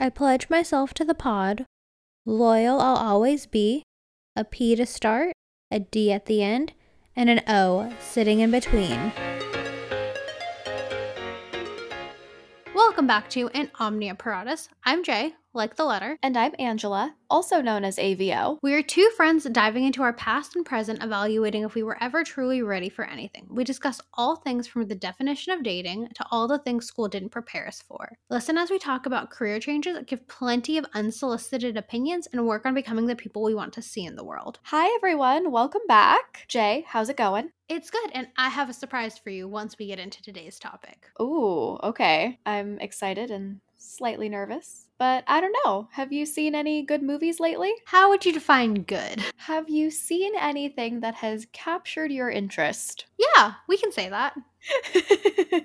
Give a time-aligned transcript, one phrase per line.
[0.00, 1.66] I pledge myself to the pod.
[2.24, 3.82] Loyal I'll always be.
[4.36, 5.32] A P to start,
[5.72, 6.72] a D at the end,
[7.16, 9.12] and an O sitting in between.
[12.76, 14.68] Welcome back to An Omnia Paratus.
[14.84, 16.16] I'm Jay, like the letter.
[16.22, 18.58] And I'm Angela, also known as AVO.
[18.62, 22.22] We are two friends diving into our past and present, evaluating if we were ever
[22.22, 23.46] truly ready for anything.
[23.50, 27.30] We discuss all things from the definition of dating to all the things school didn't
[27.30, 28.16] prepare us for.
[28.30, 32.72] Listen as we talk about career changes, give plenty of unsolicited opinions, and work on
[32.72, 34.60] becoming the people we want to see in the world.
[34.62, 35.50] Hi, everyone.
[35.50, 36.44] Welcome back.
[36.46, 37.50] Jay, how's it going?
[37.68, 41.06] It's good, and I have a surprise for you once we get into today's topic.
[41.20, 42.38] Ooh, okay.
[42.46, 44.86] I'm excited and slightly nervous.
[44.98, 45.88] But I don't know.
[45.92, 47.72] Have you seen any good movies lately?
[47.86, 49.22] How would you define good?
[49.36, 53.06] Have you seen anything that has captured your interest?
[53.16, 54.34] Yeah, we can say that.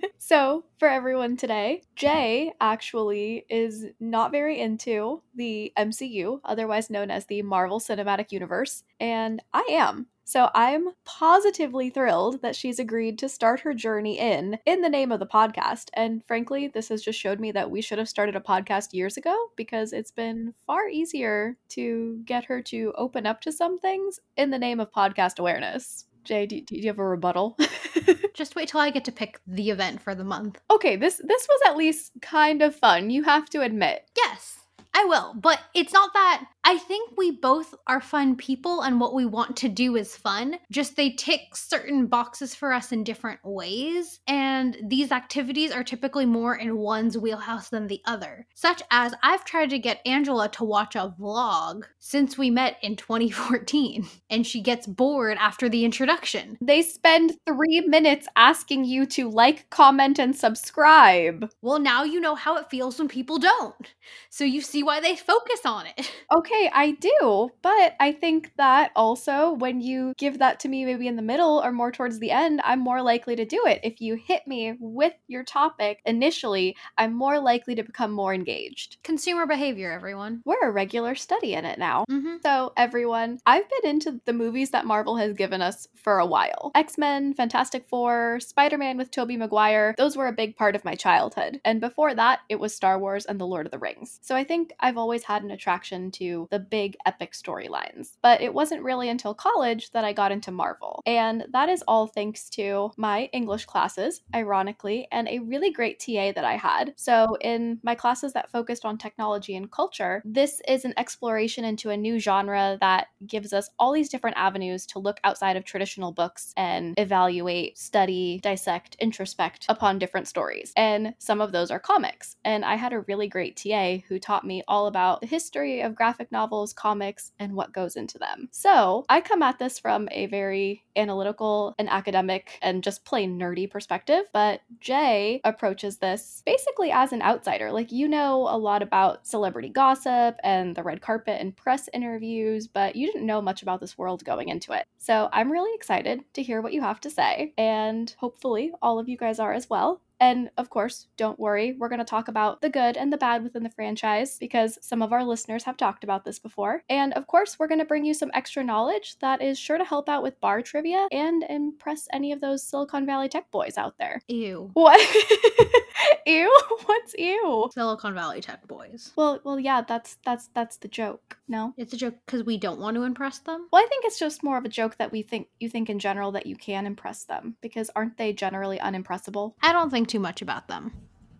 [0.19, 7.25] so, for everyone today, Jay actually is not very into the MCU, otherwise known as
[7.25, 10.07] the Marvel Cinematic Universe, and I am.
[10.25, 15.11] So I'm positively thrilled that she's agreed to start her journey in in the name
[15.11, 15.89] of the podcast.
[15.93, 19.17] And frankly, this has just showed me that we should have started a podcast years
[19.17, 24.19] ago because it's been far easier to get her to open up to some things
[24.37, 26.05] in the name of podcast awareness.
[26.23, 27.57] Jay, do, do you have a rebuttal?
[28.33, 30.59] Just wait till I get to pick the event for the month.
[30.71, 33.09] Okay, this this was at least kind of fun.
[33.09, 34.09] You have to admit.
[34.15, 34.62] Yes.
[34.93, 39.13] I will, but it's not that I think we both are fun people and what
[39.13, 40.55] we want to do is fun.
[40.71, 44.21] Just they tick certain boxes for us in different ways.
[44.27, 48.47] And these activities are typically more in one's wheelhouse than the other.
[48.53, 52.95] Such as I've tried to get Angela to watch a vlog since we met in
[53.03, 56.57] 2014, and she gets bored after the introduction.
[56.61, 61.49] They spend three minutes asking you to like, comment, and subscribe.
[61.61, 63.93] Well, now you know how it feels when people don't.
[64.29, 66.11] So you see why they focus on it.
[66.31, 67.49] Okay okay, I do.
[67.61, 71.61] But I think that also when you give that to me maybe in the middle
[71.63, 73.79] or more towards the end, I'm more likely to do it.
[73.83, 78.97] If you hit me with your topic initially, I'm more likely to become more engaged.
[79.03, 80.41] Consumer behavior, everyone.
[80.45, 82.05] We're a regular study in it now.
[82.09, 82.37] Mm-hmm.
[82.43, 86.71] So, everyone, I've been into the movies that Marvel has given us for a while
[86.75, 89.95] X Men, Fantastic Four, Spider Man with Tobey Maguire.
[89.97, 91.61] Those were a big part of my childhood.
[91.65, 94.19] And before that, it was Star Wars and The Lord of the Rings.
[94.21, 98.17] So, I think I've always had an attraction to the big epic storylines.
[98.21, 101.01] But it wasn't really until college that I got into Marvel.
[101.05, 106.31] And that is all thanks to my English classes, ironically, and a really great TA
[106.33, 106.93] that I had.
[106.95, 111.89] So, in my classes that focused on technology and culture, this is an exploration into
[111.89, 116.11] a new genre that gives us all these different avenues to look outside of traditional
[116.11, 120.73] books and evaluate, study, dissect, introspect upon different stories.
[120.75, 122.37] And some of those are comics.
[122.43, 125.95] And I had a really great TA who taught me all about the history of
[125.95, 128.49] graphic novels, comics, and what goes into them.
[128.51, 133.69] So I come at this from a very analytical and academic and just plain nerdy
[133.69, 137.71] perspective, but Jay approaches this basically as an outsider.
[137.71, 142.67] Like, you know a lot about celebrity gossip and the red carpet and press interviews,
[142.67, 144.85] but you didn't know much about this world going into it.
[144.97, 149.09] So I'm really excited to hear what you have to say, and hopefully all of
[149.09, 150.01] you guys are as well.
[150.23, 153.43] And of course, don't worry, we're going to talk about the good and the bad
[153.43, 156.81] within the franchise because some of our listeners have talked about this before.
[156.87, 159.83] And of course, we're going to bring you some extra knowledge that is sure to
[159.83, 163.95] help out with bar trivia and impress any of those Silicon Valley tech boys out
[163.99, 164.21] there.
[164.29, 164.69] Ew.
[164.71, 165.01] What?
[166.25, 166.59] ew?
[166.85, 167.69] What's ew?
[167.73, 169.11] Silicon Valley tech boys.
[169.17, 171.37] Well, well, yeah, that's that's that's the joke.
[171.47, 173.67] No, it's a joke because we don't want to impress them.
[173.71, 175.99] Well, I think it's just more of a joke that we think you think in
[175.99, 179.53] general that you can impress them because aren't they generally unimpressible?
[179.61, 180.93] I don't think too much about them,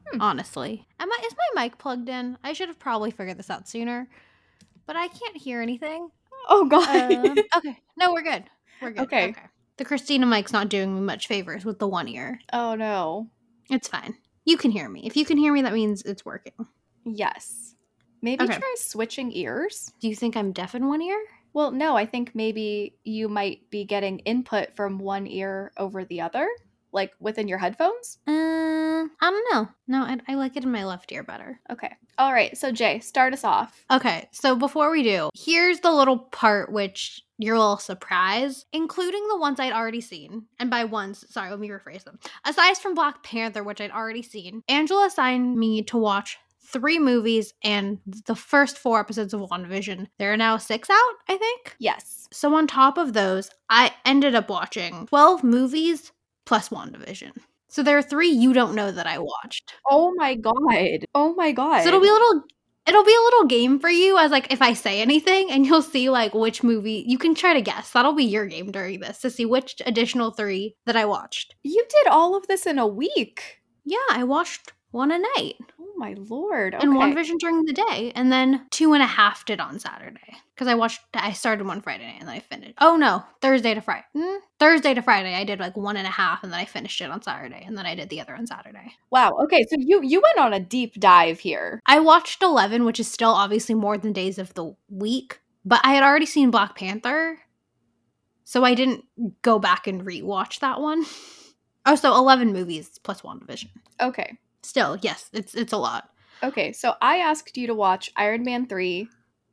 [0.08, 0.20] hmm.
[0.20, 0.88] honestly.
[1.00, 2.40] Am I, is my mic plugged in?
[2.44, 4.08] I should have probably figured this out sooner,
[4.88, 6.10] but I can't hear anything.
[6.50, 6.88] Oh God.
[6.90, 8.46] Uh, okay, no, we're good.
[8.82, 9.04] We're good.
[9.04, 9.30] Okay.
[9.30, 9.42] okay.
[9.78, 12.40] The Christina mic's not doing me much favors with the one ear.
[12.52, 13.30] Oh no.
[13.70, 14.16] It's fine.
[14.44, 15.04] You can hear me.
[15.06, 16.66] If you can hear me, that means it's working.
[17.06, 17.76] Yes.
[18.24, 18.58] Maybe okay.
[18.58, 19.94] try switching ears.
[20.02, 21.20] Do you think I'm deaf in one ear?
[21.54, 26.22] Well, no, I think maybe you might be getting input from one ear over the
[26.22, 26.50] other,
[26.94, 28.20] like within your headphones.
[28.28, 29.68] Uh, I don't know.
[29.88, 31.60] No, I, I like it in my left ear better.
[31.72, 31.92] Okay.
[32.18, 32.56] All right.
[32.58, 33.86] So, Jay, start us off.
[33.92, 34.30] Okay.
[34.32, 39.60] So, before we do, here's the little part which your little surprise, including the ones
[39.60, 40.46] I'd already seen.
[40.60, 42.20] And by ones, sorry, let me rephrase them.
[42.46, 47.54] Aside from Black Panther, which I'd already seen, Angela assigned me to watch three movies
[47.64, 50.08] and the first four episodes of WandaVision.
[50.18, 51.76] There are now six out, I think.
[51.78, 52.28] Yes.
[52.32, 56.12] So on top of those, I ended up watching 12 movies
[56.46, 57.32] plus WandaVision.
[57.68, 59.74] So there are three you don't know that I watched.
[59.90, 61.06] Oh my god.
[61.16, 61.82] Oh my god.
[61.82, 62.44] So it'll be a little
[62.86, 65.82] It'll be a little game for you as like if I say anything and you'll
[65.82, 67.92] see like which movie you can try to guess.
[67.92, 71.56] That'll be your game during this to see which additional three that I watched.
[71.64, 73.62] You did all of this in a week.
[73.86, 75.56] Yeah, I watched one a night.
[76.04, 76.76] My lord.
[76.76, 76.86] Okay.
[76.86, 78.12] And WandaVision during the day.
[78.14, 80.36] And then two and a half did on Saturday.
[80.54, 82.74] Because I watched I started one Friday night and then I finished.
[82.82, 84.04] Oh no, Thursday to Friday.
[84.14, 87.00] Mm, Thursday to Friday I did like one and a half and then I finished
[87.00, 87.64] it on Saturday.
[87.66, 88.92] And then I did the other on Saturday.
[89.12, 89.32] Wow.
[89.44, 91.82] Okay, so you you went on a deep dive here.
[91.86, 95.94] I watched 11, which is still obviously more than days of the week, but I
[95.94, 97.40] had already seen Black Panther.
[98.44, 99.06] So I didn't
[99.42, 101.06] go back and rewatch that one.
[101.86, 103.68] Oh, so 11 movies plus WandaVision.
[104.00, 104.38] Okay.
[104.64, 106.10] Still, yes, it's it's a lot.
[106.42, 109.08] Okay, so I asked you to watch Iron Man 3,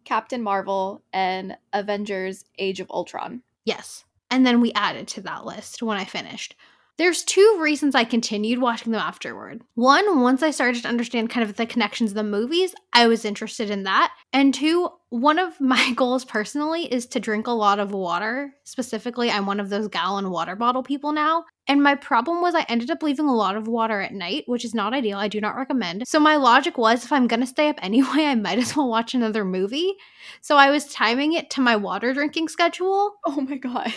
[0.05, 3.43] Captain Marvel, and Avengers Age of Ultron.
[3.65, 4.05] Yes.
[4.31, 6.57] And then we added to that list when I finished.
[7.01, 9.63] There's two reasons I continued watching them afterward.
[9.75, 13.25] One, once I started to understand kind of the connections of the movies, I was
[13.25, 14.13] interested in that.
[14.35, 18.53] And two, one of my goals personally is to drink a lot of water.
[18.65, 21.47] Specifically, I'm one of those gallon water bottle people now.
[21.71, 24.65] And my problem was I ended up leaving a lot of water at night, which
[24.65, 25.19] is not ideal.
[25.19, 26.03] I do not recommend.
[26.05, 28.89] So my logic was if I'm going to stay up anyway, I might as well
[28.89, 29.95] watch another movie.
[30.41, 33.13] So I was timing it to my water drinking schedule.
[33.25, 33.93] Oh my god.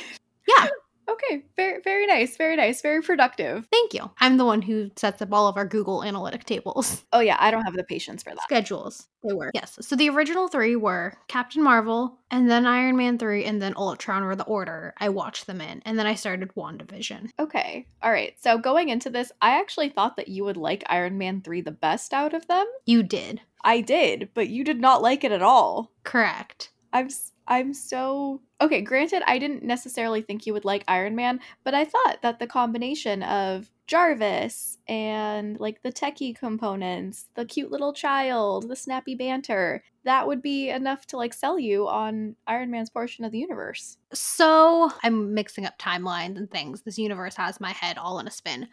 [0.47, 0.67] Yeah.
[1.09, 3.67] Okay, very very nice, very nice, very productive.
[3.71, 4.09] Thank you.
[4.19, 7.03] I'm the one who sets up all of our Google analytic tables.
[7.13, 8.41] Oh yeah, I don't have the patience for that.
[8.43, 9.07] Schedules.
[9.23, 9.51] They were.
[9.53, 9.77] Yes.
[9.81, 14.23] So the original three were Captain Marvel, and then Iron Man 3, and then Ultron
[14.25, 15.81] were the order I watched them in.
[15.85, 17.29] And then I started WandaVision.
[17.39, 17.85] Okay.
[18.01, 18.33] All right.
[18.41, 21.71] So going into this, I actually thought that you would like Iron Man 3 the
[21.71, 22.65] best out of them.
[22.85, 23.41] You did.
[23.63, 25.91] I did, but you did not like it at all.
[26.03, 26.71] Correct.
[26.91, 28.81] I'm s- I'm so okay.
[28.81, 32.47] Granted, I didn't necessarily think you would like Iron Man, but I thought that the
[32.47, 39.83] combination of Jarvis and like the techie components, the cute little child, the snappy banter,
[40.05, 43.97] that would be enough to like sell you on Iron Man's portion of the universe.
[44.13, 46.81] So I'm mixing up timelines and things.
[46.81, 48.69] This universe has my head all in a spin.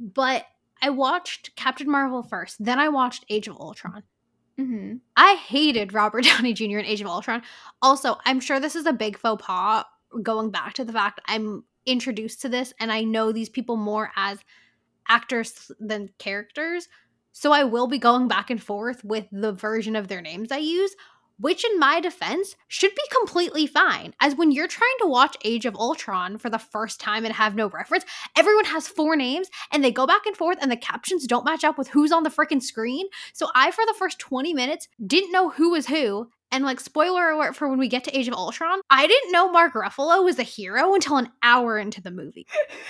[0.00, 0.46] But
[0.80, 4.02] I watched Captain Marvel first, then I watched Age of Ultron.
[4.58, 4.96] Mm-hmm.
[5.16, 6.78] I hated Robert Downey Jr.
[6.78, 7.42] in Age of Ultron.
[7.80, 9.84] Also, I'm sure this is a big faux pas
[10.22, 14.12] going back to the fact I'm introduced to this and I know these people more
[14.16, 14.38] as
[15.08, 16.88] actors than characters.
[17.32, 20.58] So I will be going back and forth with the version of their names I
[20.58, 20.94] use,
[21.42, 24.14] which in my defense should be completely fine.
[24.20, 27.56] As when you're trying to watch Age of Ultron for the first time and have
[27.56, 28.04] no reference,
[28.38, 31.64] everyone has four names and they go back and forth and the captions don't match
[31.64, 33.06] up with who's on the freaking screen.
[33.32, 36.30] So I for the first 20 minutes didn't know who was who.
[36.52, 39.50] And like spoiler alert for when we get to Age of Ultron, I didn't know
[39.50, 42.46] Mark Ruffalo was a hero until an hour into the movie.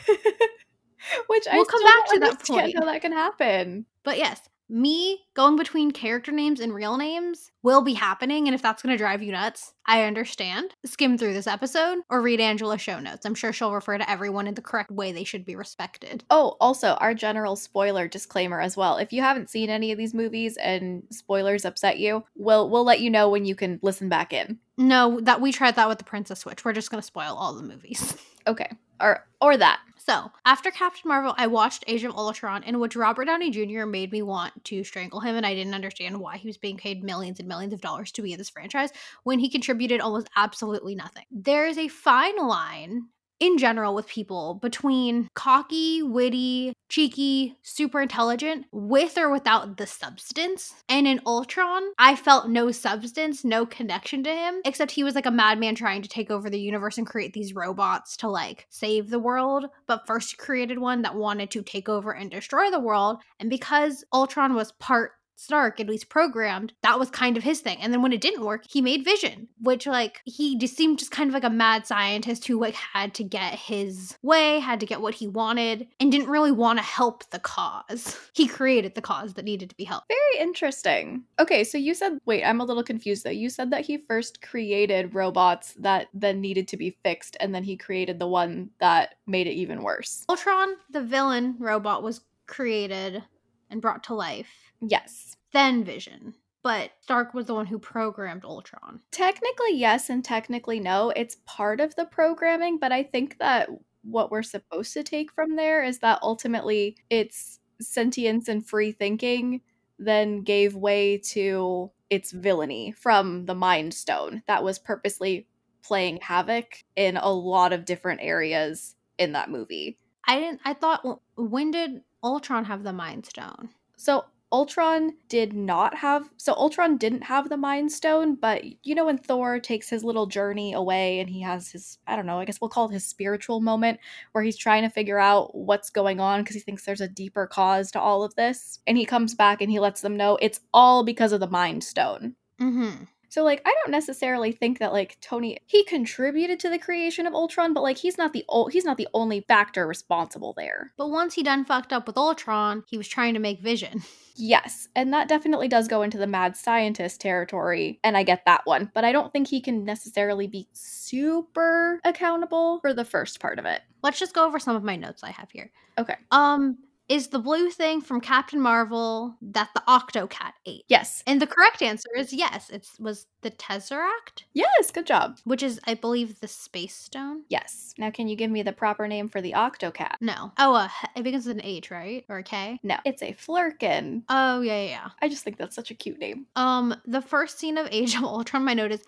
[1.26, 2.74] Which I We'll come still back to that point.
[2.76, 3.86] How that can happen?
[4.04, 4.40] But yes,
[4.72, 8.48] me going between character names and real names will be happening.
[8.48, 10.74] And if that's going to drive you nuts, I understand.
[10.84, 13.26] Skim through this episode or read Angela's show notes.
[13.26, 16.24] I'm sure she'll refer to everyone in the correct way they should be respected.
[16.30, 18.96] Oh, also, our general spoiler disclaimer as well.
[18.96, 23.00] If you haven't seen any of these movies and spoilers upset you, we'll we'll let
[23.00, 24.58] you know when you can listen back in.
[24.78, 26.64] No, that we tried that with the Princess Switch.
[26.64, 28.16] We're just going to spoil all the movies.
[28.44, 28.68] Okay.
[29.00, 29.78] Or or that.
[30.04, 33.86] So, after Captain Marvel, I watched Age of Ultron, in which Robert Downey Jr.
[33.86, 37.04] made me want to strangle him, and I didn't understand why he was being paid
[37.04, 38.90] millions and millions of dollars to be in this franchise
[39.22, 41.22] when he contributed almost absolutely nothing.
[41.30, 43.10] There is a fine line
[43.42, 50.72] in general with people between cocky, witty, cheeky, super intelligent, with or without the substance.
[50.88, 55.26] And in Ultron, I felt no substance, no connection to him, except he was like
[55.26, 59.10] a madman trying to take over the universe and create these robots to like save
[59.10, 59.66] the world.
[59.88, 63.22] But first, created one that wanted to take over and destroy the world.
[63.40, 67.78] And because Ultron was part Stark, at least programmed, that was kind of his thing.
[67.80, 71.10] And then when it didn't work, he made Vision, which like he just seemed just
[71.10, 74.86] kind of like a mad scientist who like had to get his way, had to
[74.86, 78.18] get what he wanted, and didn't really want to help the cause.
[78.34, 80.08] He created the cause that needed to be helped.
[80.08, 81.24] Very interesting.
[81.38, 83.30] Okay, so you said wait, I'm a little confused though.
[83.30, 87.62] You said that he first created robots that then needed to be fixed, and then
[87.62, 90.24] he created the one that made it even worse.
[90.28, 93.22] Ultron, the villain robot, was created
[93.70, 94.71] and brought to life.
[94.82, 95.36] Yes.
[95.52, 96.34] Then Vision.
[96.62, 99.00] But Stark was the one who programmed Ultron.
[99.10, 101.10] Technically, yes, and technically, no.
[101.10, 103.68] It's part of the programming, but I think that
[104.02, 109.60] what we're supposed to take from there is that ultimately it's sentience and free thinking
[109.98, 115.46] then gave way to its villainy from the Mind Stone that was purposely
[115.82, 119.98] playing havoc in a lot of different areas in that movie.
[120.26, 120.60] I didn't.
[120.64, 121.20] I thought.
[121.36, 123.70] When did Ultron have the Mind Stone?
[123.96, 129.06] So Ultron did not have so Ultron didn't have the Mind Stone, but you know
[129.06, 132.44] when Thor takes his little journey away and he has his I don't know, I
[132.44, 133.98] guess we'll call it his spiritual moment
[134.32, 137.46] where he's trying to figure out what's going on because he thinks there's a deeper
[137.46, 138.80] cause to all of this.
[138.86, 141.82] And he comes back and he lets them know it's all because of the Mind
[141.82, 142.36] Stone.
[142.60, 143.04] Mm-hmm.
[143.32, 147.32] So like I don't necessarily think that like Tony he contributed to the creation of
[147.32, 150.92] Ultron, but like he's not the o- he's not the only factor responsible there.
[150.98, 154.02] But once he done fucked up with Ultron, he was trying to make Vision.
[154.34, 158.62] Yes, and that definitely does go into the mad scientist territory, and I get that
[158.64, 163.58] one, but I don't think he can necessarily be super accountable for the first part
[163.58, 163.82] of it.
[164.02, 165.70] Let's just go over some of my notes I have here.
[165.98, 166.16] Okay.
[166.30, 170.84] Um, is the blue thing from Captain Marvel that the Octocat ate?
[170.88, 171.22] Yes.
[171.26, 172.70] And the correct answer is yes.
[172.70, 175.38] It was the Tesseract, Yes, good job.
[175.44, 177.42] which is, I believe, the Space Stone.
[177.48, 177.92] Yes.
[177.98, 180.16] Now can you give me the proper name for the Octocat?
[180.20, 180.52] No.
[180.58, 182.24] Oh, uh, it begins with an H, right?
[182.28, 182.78] Or a K?
[182.82, 184.22] No, it's a Flerken.
[184.28, 185.08] Oh, yeah, yeah, yeah.
[185.20, 186.46] I just think that's such a cute name.
[186.56, 189.02] Um, the first scene of Age of Ultron, my note is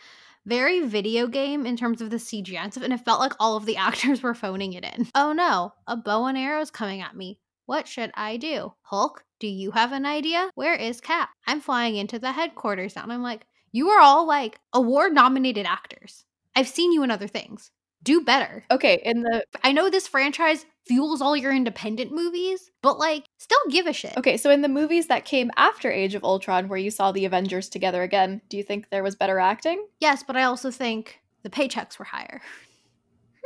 [0.46, 3.56] very video game in terms of the CGI and stuff, and it felt like all
[3.56, 5.08] of the actors were phoning it in.
[5.14, 7.38] Oh no, a bow and arrow is coming at me.
[7.66, 8.75] What should I do?
[8.83, 10.50] Hulk, do you have an idea?
[10.54, 11.30] Where is Cap?
[11.47, 13.02] I'm flying into the headquarters now.
[13.04, 16.25] And I'm like, you are all like award nominated actors.
[16.54, 17.71] I've seen you in other things.
[18.02, 18.64] Do better.
[18.71, 23.59] Okay, in the I know this franchise fuels all your independent movies, but like, still
[23.71, 24.14] give a shit.
[24.18, 27.25] Okay, so in the movies that came after Age of Ultron where you saw the
[27.25, 29.87] Avengers together again, do you think there was better acting?
[30.00, 32.42] Yes, but I also think the paychecks were higher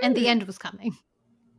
[0.02, 0.26] and the Hmm.
[0.26, 0.96] end was coming.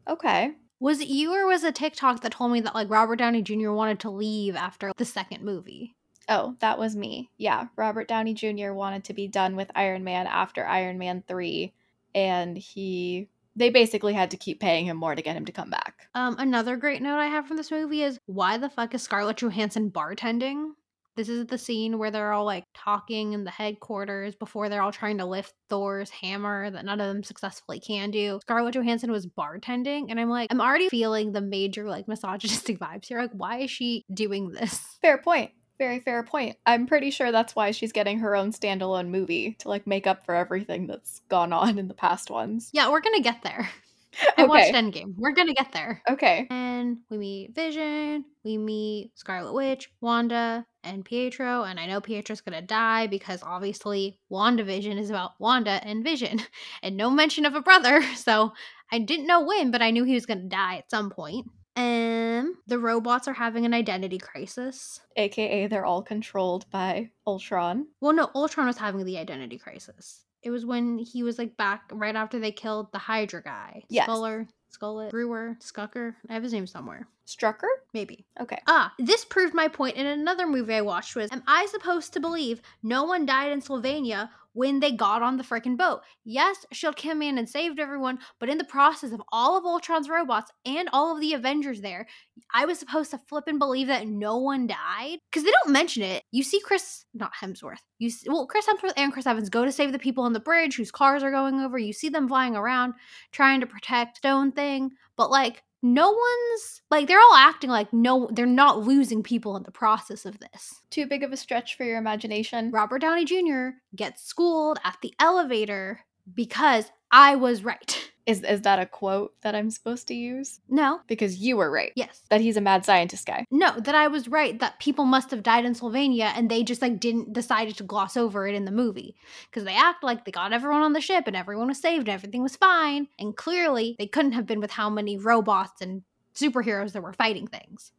[0.10, 0.51] Okay.
[0.79, 3.71] Was it you or was it TikTok that told me that like Robert Downey Jr.
[3.71, 5.95] wanted to leave after the second movie?
[6.29, 7.31] Oh, that was me.
[7.38, 8.71] Yeah, Robert Downey Jr.
[8.71, 11.74] wanted to be done with Iron Man after Iron Man 3
[12.15, 15.69] and he they basically had to keep paying him more to get him to come
[15.69, 16.07] back.
[16.15, 19.38] Um, another great note I have from this movie is why the fuck is Scarlett
[19.38, 20.71] Johansson bartending?
[21.16, 24.92] This is the scene where they're all like talking in the headquarters before they're all
[24.92, 28.39] trying to lift Thor's hammer that none of them successfully can do.
[28.44, 33.06] Scarlett Johansson was bartending, and I'm like, I'm already feeling the major like misogynistic vibes
[33.08, 33.20] here.
[33.20, 34.80] Like, why is she doing this?
[35.01, 35.51] Fair point.
[35.78, 36.58] Very fair point.
[36.66, 40.25] I'm pretty sure that's why she's getting her own standalone movie to like make up
[40.25, 42.70] for everything that's gone on in the past ones.
[42.74, 43.70] Yeah, we're gonna get there.
[44.38, 44.74] I watched Okay.
[44.78, 45.13] Endgame.
[45.18, 46.01] We're gonna get there.
[46.10, 46.48] Okay.
[46.50, 51.63] And we meet Vision, we meet Scarlet Witch, Wanda, and Pietro.
[51.63, 56.41] And I know Pietro's gonna die because obviously WandaVision is about Wanda and Vision,
[56.83, 58.03] and no mention of a brother.
[58.15, 58.53] So
[58.91, 61.48] I didn't know when, but I knew he was gonna die at some point.
[61.75, 65.00] Um, the robots are having an identity crisis.
[65.15, 67.88] AKA they're all controlled by Ultron.
[68.01, 70.25] Well, no, Ultron was having the identity crisis.
[70.43, 73.83] It was when he was like back right after they killed the Hydra guy.
[73.89, 74.05] Yes.
[74.05, 76.15] Sculler, Skullet, Brewer, Skucker.
[76.29, 77.07] I have his name somewhere.
[77.29, 77.67] Strucker?
[77.93, 78.25] Maybe.
[78.39, 78.59] Okay.
[78.67, 82.19] Ah, this proved my point in another movie I watched was Am I supposed to
[82.19, 86.01] believe no one died in Sylvania when they got on the freaking boat?
[86.25, 90.09] Yes, Shield came in and saved everyone, but in the process of all of Ultron's
[90.09, 92.07] robots and all of the Avengers there,
[92.53, 95.19] I was supposed to flip and believe that no one died?
[95.29, 96.24] Because they don't mention it.
[96.31, 99.71] You see Chris, not Hemsworth, you see, well, Chris Hemsworth and Chris Evans go to
[99.71, 101.77] save the people on the bridge whose cars are going over.
[101.77, 102.93] You see them flying around
[103.31, 108.29] trying to protect Stone Thing, but like, no one's like they're all acting like no
[108.33, 110.81] they're not losing people in the process of this.
[110.89, 112.71] Too big of a stretch for your imagination.
[112.71, 113.77] Robert Downey Jr.
[113.95, 116.01] gets schooled at the elevator
[116.33, 118.09] because I was right.
[118.29, 120.59] Is is that a quote that I'm supposed to use?
[120.69, 121.00] No.
[121.07, 121.91] Because you were right.
[121.95, 122.21] Yes.
[122.29, 123.45] That he's a mad scientist guy.
[123.50, 126.81] No, that I was right that people must have died in Sylvania and they just
[126.81, 129.15] like didn't decided to gloss over it in the movie
[129.50, 132.13] because they act like they got everyone on the ship and everyone was saved and
[132.13, 136.03] everything was fine and clearly they couldn't have been with how many robots and
[136.36, 137.91] superheroes that were fighting things.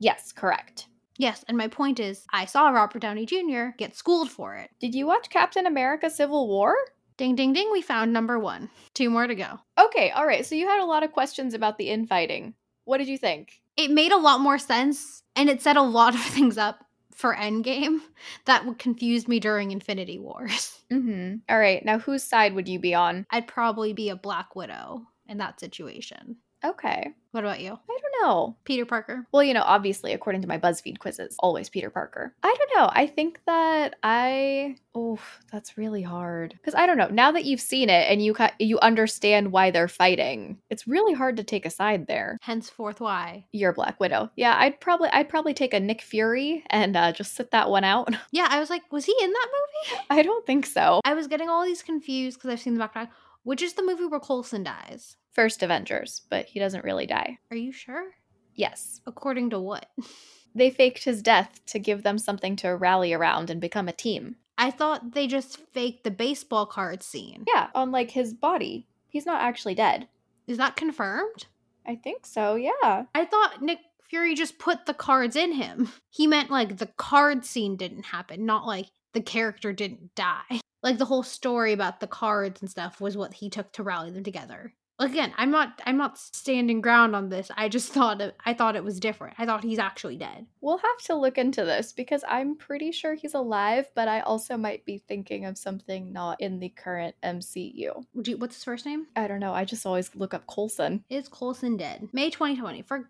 [0.00, 0.88] Yes, correct.
[1.18, 3.68] Yes, and my point is, I saw Robert Downey Jr.
[3.78, 4.70] get schooled for it.
[4.80, 6.76] Did you watch Captain America Civil War?
[7.16, 8.68] Ding, ding, ding, we found number one.
[8.92, 9.58] Two more to go.
[9.78, 10.44] Okay, all right.
[10.44, 12.54] So you had a lot of questions about the infighting.
[12.84, 13.60] What did you think?
[13.76, 17.34] It made a lot more sense, and it set a lot of things up for
[17.34, 18.00] Endgame
[18.44, 20.72] that would confuse me during Infinity Wars.
[20.86, 21.38] Mm-hmm.
[21.48, 21.84] All right.
[21.84, 23.26] Now, whose side would you be on?
[23.30, 26.36] I'd probably be a Black Widow in that situation.
[26.64, 27.12] Okay.
[27.32, 27.72] What about you?
[27.72, 28.56] I don't know.
[28.64, 29.26] Peter Parker?
[29.30, 32.34] Well, you know, obviously, according to my BuzzFeed quizzes, always Peter Parker.
[32.42, 32.88] I don't know.
[32.90, 34.76] I think that I.
[34.94, 35.18] Oh,
[35.52, 36.52] that's really hard.
[36.54, 37.08] Because I don't know.
[37.08, 41.12] Now that you've seen it and you ca- you understand why they're fighting, it's really
[41.12, 42.38] hard to take a side there.
[42.40, 43.44] Henceforth, why?
[43.52, 44.30] You're Black Widow.
[44.34, 47.84] Yeah, I'd probably I'd probably take a Nick Fury and uh, just sit that one
[47.84, 48.08] out.
[48.32, 50.00] Yeah, I was like, was he in that movie?
[50.10, 51.00] I don't think so.
[51.04, 53.08] I was getting all these confused because I've seen the background.
[53.46, 55.16] Which is the movie where Coulson dies?
[55.30, 57.38] First Avengers, but he doesn't really die.
[57.52, 58.10] Are you sure?
[58.56, 59.00] Yes.
[59.06, 59.86] According to what?
[60.52, 64.36] They faked his death to give them something to rally around and become a team.
[64.56, 67.44] I thought they just faked the baseball card scene.
[67.46, 68.86] Yeah, on like his body.
[69.10, 70.08] He's not actually dead.
[70.46, 71.44] Is that confirmed?
[71.86, 73.04] I think so, yeah.
[73.14, 75.90] I thought Nick Fury just put the cards in him.
[76.08, 80.62] He meant like the card scene didn't happen, not like the character didn't die.
[80.86, 84.12] Like the whole story about the cards and stuff was what he took to rally
[84.12, 87.50] them together again i'm not i'm not standing ground on this.
[87.56, 89.34] I just thought it, i thought it was different.
[89.38, 90.46] I thought he's actually dead.
[90.60, 94.56] We'll have to look into this because i'm pretty sure he's alive but i also
[94.56, 99.06] might be thinking of something not in the current mcu you, what's his first name?
[99.14, 99.52] I don't know.
[99.52, 102.08] I just always look up coulson is coulson dead?
[102.12, 103.08] May 2020 for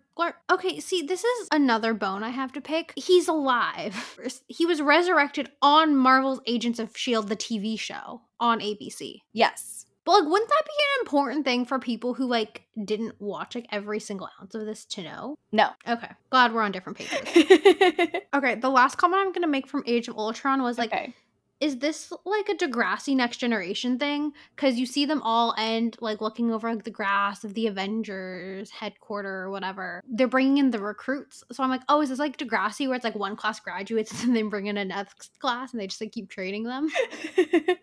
[0.51, 2.93] okay see this is another bone i have to pick.
[2.95, 4.17] He's alive.
[4.47, 10.21] He was resurrected on marvel's agents of shield the tv show on abc yes but
[10.21, 13.99] like, wouldn't that be an important thing for people who like didn't watch like every
[13.99, 15.35] single ounce of this to know?
[15.51, 15.67] No.
[15.85, 16.07] Okay.
[16.29, 17.19] Glad we're on different pages.
[18.33, 18.55] okay.
[18.55, 21.13] The last comment I'm gonna make from Age of Ultron was like, okay.
[21.59, 24.31] is this like a Degrassi Next Generation thing?
[24.55, 28.69] Because you see them all end like looking over like the grass of the Avengers
[28.69, 30.01] headquarter or whatever.
[30.07, 31.43] They're bringing in the recruits.
[31.51, 34.33] So I'm like, oh, is this like Degrassi where it's like one class graduates and
[34.33, 36.87] then bring in a next class and they just like keep training them?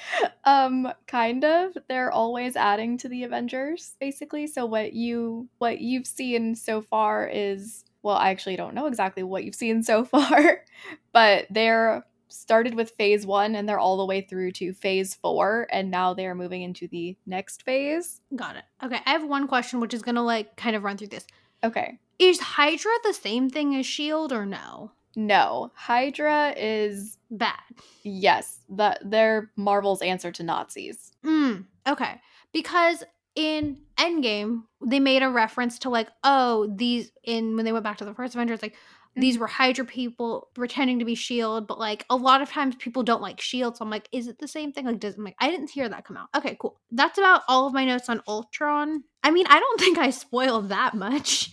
[0.44, 1.76] um kind of.
[1.88, 4.46] They're always adding to the avengers basically.
[4.46, 9.22] So what you what you've seen so far is well i actually don't know exactly
[9.22, 10.64] what you've seen so far
[11.12, 15.66] but they're started with phase one and they're all the way through to phase four
[15.70, 18.20] and now they're moving into the next phase.
[18.34, 18.64] Got it.
[18.82, 21.26] Okay i have one question which is gonna like kind of run through this.
[21.62, 21.98] Okay.
[22.18, 27.60] Is hydra the same thing as shield or no no, Hydra is bad.
[28.02, 31.12] Yes, that they're Marvel's answer to Nazis.
[31.24, 32.20] Mm, okay,
[32.52, 33.04] because
[33.34, 37.98] in Endgame they made a reference to like, oh, these in when they went back
[37.98, 39.20] to the first Avengers, like mm-hmm.
[39.20, 43.02] these were Hydra people pretending to be Shield, but like a lot of times people
[43.02, 44.86] don't like Shield, so I'm like, is it the same thing?
[44.86, 46.28] Like, does I'm like I didn't hear that come out.
[46.34, 46.80] Okay, cool.
[46.90, 49.04] That's about all of my notes on Ultron.
[49.22, 51.52] I mean, I don't think I spoiled that much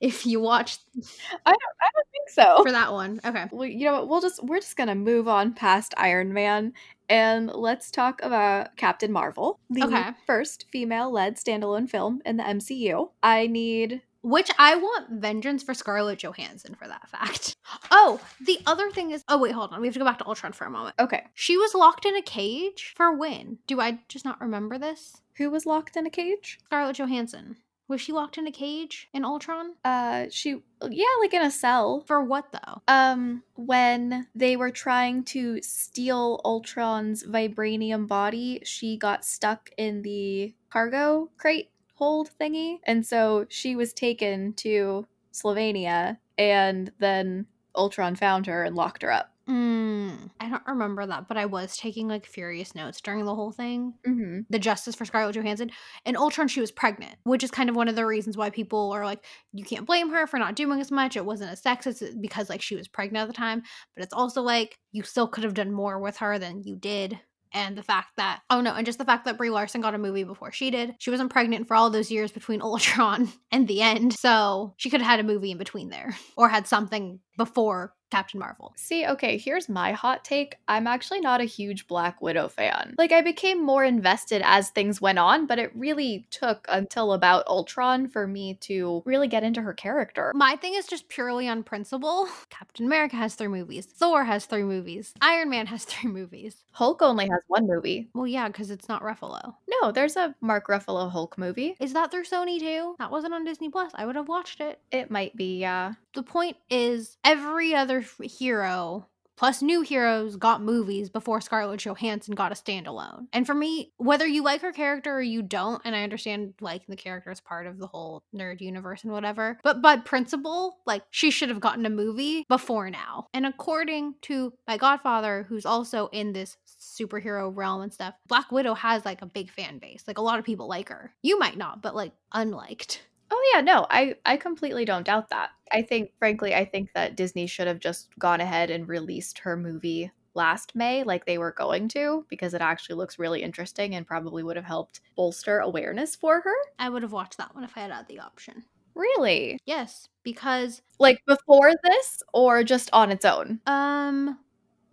[0.00, 0.78] if you watch.
[0.96, 1.46] I don't.
[1.46, 2.62] I don't think so.
[2.62, 3.46] For that one, okay.
[3.52, 4.08] Well, you know what?
[4.08, 6.72] We'll just we're just gonna move on past Iron Man
[7.08, 10.10] and let's talk about Captain Marvel, the okay.
[10.26, 13.10] first female-led standalone film in the MCU.
[13.22, 17.56] I need which I want vengeance for Scarlett Johansson for that fact.
[17.92, 19.80] Oh, the other thing is oh wait, hold on.
[19.80, 20.96] We have to go back to Ultron for a moment.
[20.98, 21.24] Okay.
[21.34, 23.58] She was locked in a cage for when?
[23.68, 25.20] Do I just not remember this?
[25.36, 26.58] Who was locked in a cage?
[26.64, 27.56] Scarlett Johansson.
[27.90, 29.74] Was she locked in a cage in Ultron?
[29.84, 32.04] Uh, she yeah, like in a cell.
[32.06, 32.82] For what though?
[32.86, 40.54] Um, when they were trying to steal Ultron's vibranium body, she got stuck in the
[40.70, 48.46] cargo crate hold thingy, and so she was taken to Slovenia, and then Ultron found
[48.46, 49.29] her and locked her up.
[49.50, 53.50] Mm, I don't remember that, but I was taking like furious notes during the whole
[53.50, 53.94] thing.
[54.06, 54.40] Mm-hmm.
[54.48, 55.72] The justice for Scarlett Johansson.
[56.04, 58.92] In Ultron, she was pregnant, which is kind of one of the reasons why people
[58.92, 61.16] are like, you can't blame her for not doing as much.
[61.16, 63.62] It wasn't as sexist because like she was pregnant at the time,
[63.96, 67.18] but it's also like you still could have done more with her than you did
[67.52, 69.98] and the fact that oh no and just the fact that brie larson got a
[69.98, 73.82] movie before she did she wasn't pregnant for all those years between ultron and the
[73.82, 77.92] end so she could have had a movie in between there or had something before
[78.10, 78.72] Captain Marvel.
[78.76, 80.56] See, okay, here's my hot take.
[80.68, 82.94] I'm actually not a huge Black Widow fan.
[82.98, 87.46] Like, I became more invested as things went on, but it really took until about
[87.46, 90.32] Ultron for me to really get into her character.
[90.34, 92.28] My thing is just purely on principle.
[92.50, 96.64] Captain America has three movies, Thor has three movies, Iron Man has three movies.
[96.72, 98.08] Hulk only has one movie.
[98.14, 99.54] Well, yeah, because it's not Ruffalo.
[99.80, 101.76] No, there's a Mark Ruffalo Hulk movie.
[101.80, 102.96] Is that through Sony too?
[102.98, 103.92] That wasn't on Disney Plus.
[103.94, 104.80] I would have watched it.
[104.90, 105.94] It might be, yeah.
[106.14, 109.06] The point is, every other hero
[109.40, 113.26] plus new heroes got movies before Scarlett Johansson got a standalone.
[113.32, 116.88] And for me, whether you like her character or you don't, and I understand liking
[116.90, 121.04] the character is part of the whole nerd universe and whatever, but by principle, like
[121.08, 123.28] she should have gotten a movie before now.
[123.32, 128.74] And according to my godfather, who's also in this superhero realm and stuff, Black Widow
[128.74, 130.04] has like a big fan base.
[130.06, 131.14] Like a lot of people like her.
[131.22, 133.00] You might not, but like unliked.
[133.30, 135.50] Oh yeah, no, I I completely don't doubt that.
[135.72, 139.56] I think frankly, I think that Disney should have just gone ahead and released her
[139.56, 144.06] movie last May like they were going to because it actually looks really interesting and
[144.06, 146.54] probably would have helped bolster awareness for her.
[146.78, 148.64] I would have watched that one if I had had the option.
[148.94, 149.58] Really?
[149.66, 153.60] Yes, because like before this or just on its own?
[153.66, 154.38] Um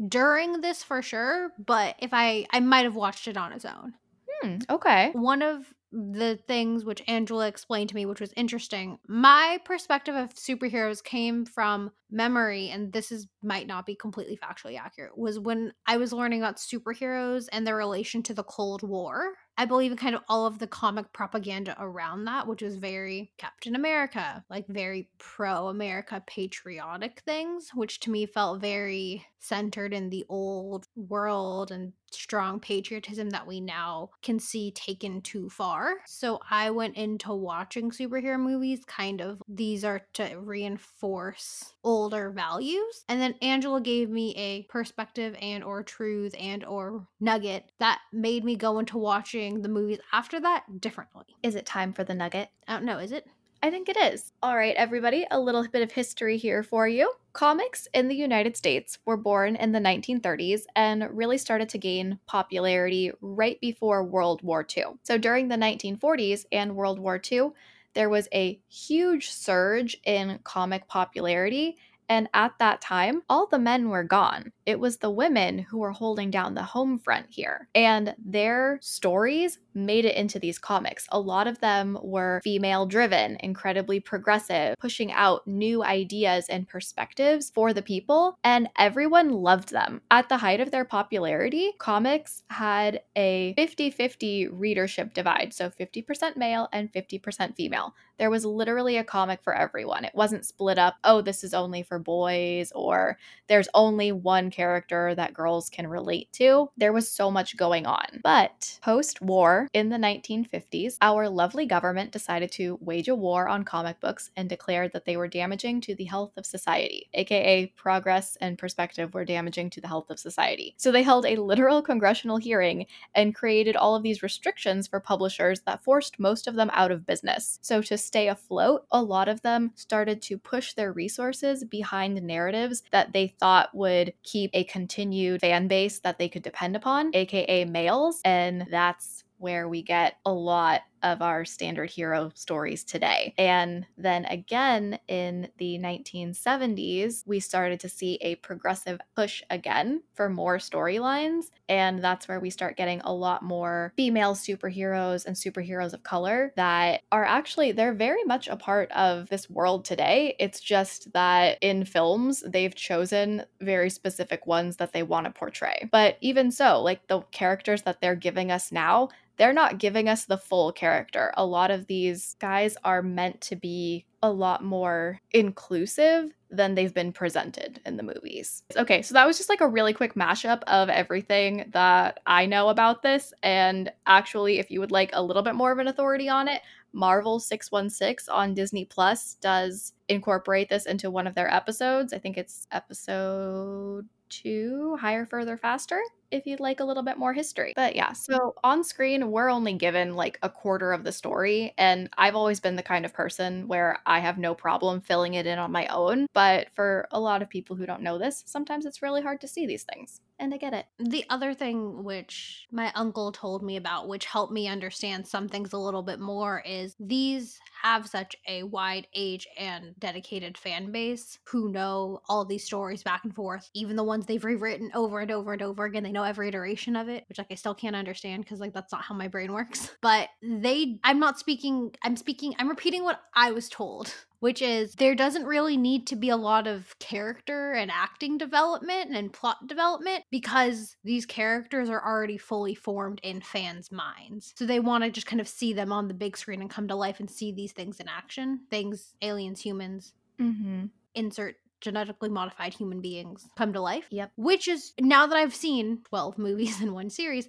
[0.07, 3.93] during this for sure, but if I I might have watched it on its own.
[4.41, 5.11] Hmm, okay.
[5.13, 8.99] One of the things which Angela explained to me, which was interesting.
[9.07, 14.77] My perspective of superheroes came from memory, and this is might not be completely factually
[14.79, 19.33] accurate, was when I was learning about superheroes and their relation to the Cold War.
[19.59, 23.31] I believe in kind of all of the comic propaganda around that, which was very
[23.37, 30.09] Captain America, like very pro America patriotic things, which to me felt very centered in
[30.09, 35.95] the old world and strong patriotism that we now can see taken too far.
[36.05, 43.03] So I went into watching superhero movies kind of these are to reinforce older values.
[43.09, 48.43] And then Angela gave me a perspective and or truth and or nugget that made
[48.43, 51.25] me go into watching the movies after that differently.
[51.43, 52.49] Is it time for the nugget?
[52.67, 53.25] Uh, I don't know, is it?
[53.63, 54.33] I think it is.
[54.43, 57.11] All right, everybody, a little bit of history here for you.
[57.33, 62.19] Comics in the United States were born in the 1930s and really started to gain
[62.27, 64.97] popularity right before World War II.
[65.03, 67.49] So during the 1940s and World War II,
[67.95, 71.77] there was a huge surge in comic popularity
[72.09, 74.51] and at that time, all the men were gone.
[74.65, 77.67] It was the women who were holding down the home front here.
[77.73, 81.07] And their stories made it into these comics.
[81.11, 87.51] A lot of them were female driven, incredibly progressive, pushing out new ideas and perspectives
[87.53, 90.01] for the people, and everyone loved them.
[90.09, 96.35] At the height of their popularity, comics had a 50 50 readership divide, so 50%
[96.35, 97.93] male and 50% female.
[98.17, 100.03] There was literally a comic for everyone.
[100.03, 105.15] It wasn't split up, oh, this is only for boys, or there's only one character
[105.15, 106.69] that girls can relate to.
[106.77, 108.19] There was so much going on.
[108.23, 113.63] But post war, in the 1950s, our lovely government decided to wage a war on
[113.63, 118.37] comic books and declared that they were damaging to the health of society, aka progress
[118.41, 120.75] and perspective were damaging to the health of society.
[120.77, 125.61] So they held a literal congressional hearing and created all of these restrictions for publishers
[125.61, 127.59] that forced most of them out of business.
[127.61, 131.86] So to stay afloat, a lot of them started to push their resources behind
[132.21, 137.11] narratives that they thought would keep a continued fan base that they could depend upon,
[137.13, 143.33] aka males, and that's where we get a lot of our standard hero stories today.
[143.37, 150.29] And then again in the 1970s, we started to see a progressive push again for
[150.29, 151.45] more storylines.
[151.69, 156.53] And that's where we start getting a lot more female superheroes and superheroes of color
[156.55, 160.35] that are actually, they're very much a part of this world today.
[160.39, 165.87] It's just that in films, they've chosen very specific ones that they want to portray.
[165.91, 170.25] But even so, like the characters that they're giving us now, they're not giving us
[170.25, 170.86] the full character.
[171.35, 176.93] A lot of these guys are meant to be a lot more inclusive than they've
[176.93, 178.63] been presented in the movies.
[178.75, 182.69] Okay, so that was just like a really quick mashup of everything that I know
[182.69, 183.33] about this.
[183.43, 186.61] And actually, if you would like a little bit more of an authority on it,
[186.93, 192.13] Marvel 616 on Disney Plus does incorporate this into one of their episodes.
[192.13, 197.33] I think it's episode two, Higher, Further, Faster if you'd like a little bit more
[197.33, 197.73] history.
[197.75, 201.73] But yeah, so on screen, we're only given like a quarter of the story.
[201.77, 205.47] And I've always been the kind of person where I have no problem filling it
[205.47, 206.27] in on my own.
[206.33, 209.47] But for a lot of people who don't know this, sometimes it's really hard to
[209.47, 210.21] see these things.
[210.39, 210.85] And I get it.
[210.99, 215.73] The other thing which my uncle told me about, which helped me understand some things
[215.73, 221.39] a little bit more, is these have such a wide age and dedicated fan base
[221.45, 225.31] who know all these stories back and forth, even the ones they've rewritten over and
[225.31, 226.03] over and over again.
[226.03, 228.91] They know every iteration of it, which like I still can't understand because like that's
[228.91, 229.91] not how my brain works.
[230.01, 234.93] But they I'm not speaking I'm speaking I'm repeating what I was told which is
[234.95, 239.65] there doesn't really need to be a lot of character and acting development and plot
[239.67, 244.53] development because these characters are already fully formed in fans' minds.
[244.55, 246.87] So they want to just kind of see them on the big screen and come
[246.87, 250.13] to life and see these things in action things, aliens, humans.
[250.39, 250.85] Mm-hmm.
[251.15, 251.55] Insert
[251.87, 254.07] genetically modified human beings come to life.
[254.09, 254.31] Yep.
[254.35, 257.47] Which is now that I've seen 12 movies in one series,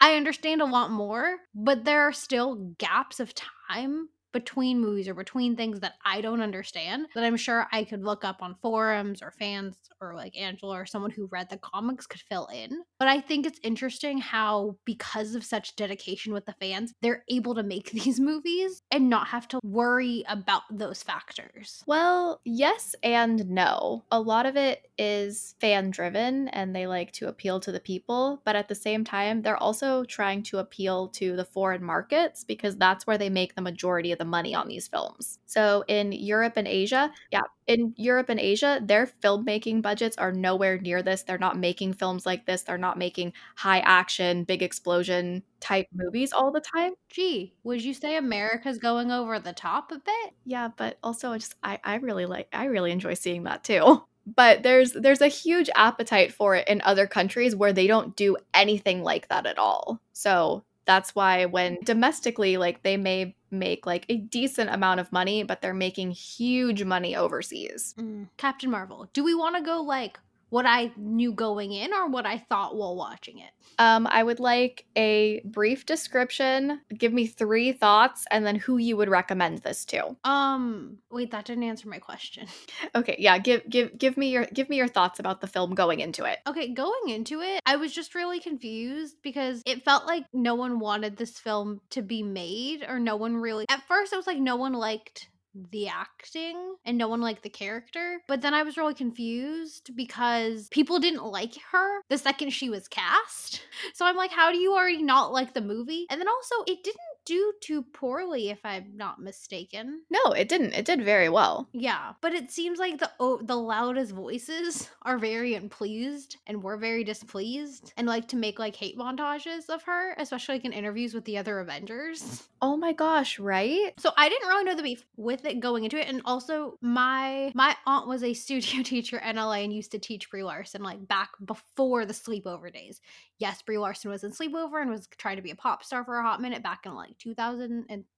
[0.00, 3.32] I understand a lot more, but there are still gaps of
[3.68, 8.04] time between movies or between things that I don't understand that I'm sure I could
[8.04, 12.06] look up on forums or fans or like Angela or someone who read the comics
[12.06, 12.82] could fill in.
[12.98, 17.54] But I think it's interesting how, because of such dedication with the fans, they're able
[17.54, 21.82] to make these movies and not have to worry about those factors.
[21.86, 24.04] Well, yes and no.
[24.10, 28.40] A lot of it is fan driven and they like to appeal to the people,
[28.44, 32.76] but at the same time, they're also trying to appeal to the foreign markets because
[32.76, 35.38] that's where they make the majority of the money on these films.
[35.46, 40.78] So in Europe and Asia, yeah, in Europe and Asia, their filmmaking budgets are nowhere
[40.78, 41.22] near this.
[41.22, 42.62] They're not making films like this.
[42.62, 46.94] They're not making high action, big explosion type movies all the time.
[47.08, 50.34] Gee, would you say America's going over the top a bit?
[50.44, 54.02] Yeah, but also I just I, I really like I really enjoy seeing that too.
[54.34, 58.36] But there's there's a huge appetite for it in other countries where they don't do
[58.54, 60.00] anything like that at all.
[60.12, 65.42] So that's why when domestically like they may make like a decent amount of money
[65.42, 68.26] but they're making huge money overseas mm.
[68.36, 70.18] captain marvel do we want to go like
[70.56, 73.50] what I knew going in or what I thought while watching it?
[73.78, 76.80] Um, I would like a brief description.
[76.96, 80.16] Give me three thoughts, and then who you would recommend this to.
[80.24, 82.48] Um, wait, that didn't answer my question.
[82.94, 86.00] Okay, yeah, give give give me your give me your thoughts about the film going
[86.00, 86.38] into it.
[86.46, 90.78] Okay, going into it, I was just really confused because it felt like no one
[90.78, 93.66] wanted this film to be made, or no one really.
[93.68, 95.28] At first, it was like no one liked
[95.70, 98.20] the acting and no one liked the character.
[98.28, 102.88] But then I was really confused because people didn't like her the second she was
[102.88, 103.62] cast.
[103.94, 106.06] So I'm like, how do you already not like the movie?
[106.10, 110.02] And then also, it didn't do too poorly, if I'm not mistaken.
[110.08, 110.72] No, it didn't.
[110.72, 111.68] It did very well.
[111.72, 116.76] Yeah, but it seems like the oh, the loudest voices are very unpleased, and we're
[116.78, 121.12] very displeased, and like to make like hate montages of her, especially like in interviews
[121.12, 122.48] with the other Avengers.
[122.62, 123.92] Oh my gosh, right?
[123.98, 127.52] So I didn't really know the beef with it going into it, and also my
[127.54, 131.06] my aunt was a studio teacher in LA and used to teach Brie Larson like
[131.06, 133.00] back before the sleepover days
[133.38, 136.18] yes, Brie Larson was in Sleepover and was trying to be a pop star for
[136.18, 137.18] a hot minute back in like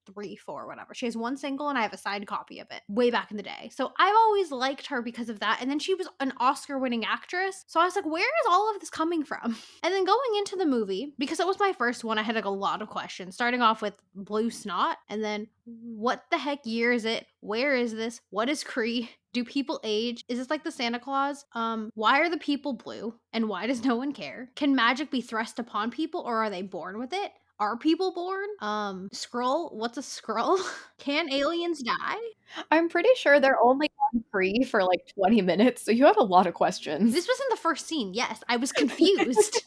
[0.09, 0.95] 2003, 4, whatever.
[0.95, 3.37] She has one single and I have a signed copy of it way back in
[3.37, 3.71] the day.
[3.73, 5.59] So I've always liked her because of that.
[5.61, 7.65] And then she was an Oscar winning actress.
[7.67, 9.57] So I was like, where is all of this coming from?
[9.83, 12.45] And then going into the movie, because it was my first one, I had like
[12.45, 16.93] a lot of questions, starting off with Blue Snot and then what the heck year
[16.93, 17.27] is it?
[17.41, 18.21] Where is this?
[18.31, 19.09] What is Kree?
[19.33, 20.25] Do people age?
[20.29, 21.45] Is this like the Santa Claus?
[21.53, 23.15] Um, why are the people blue?
[23.33, 24.51] And why does no one care?
[24.57, 27.33] Can magic be thrust upon people or are they born with it?
[27.61, 28.47] Are people born?
[28.61, 29.71] Um, scroll.
[29.71, 30.59] what's a scroll?
[30.99, 32.17] Can aliens die?
[32.71, 36.23] I'm pretty sure they're only on free for like 20 minutes, so you have a
[36.23, 37.13] lot of questions.
[37.13, 38.43] This was in the first scene, yes.
[38.49, 39.65] I was confused.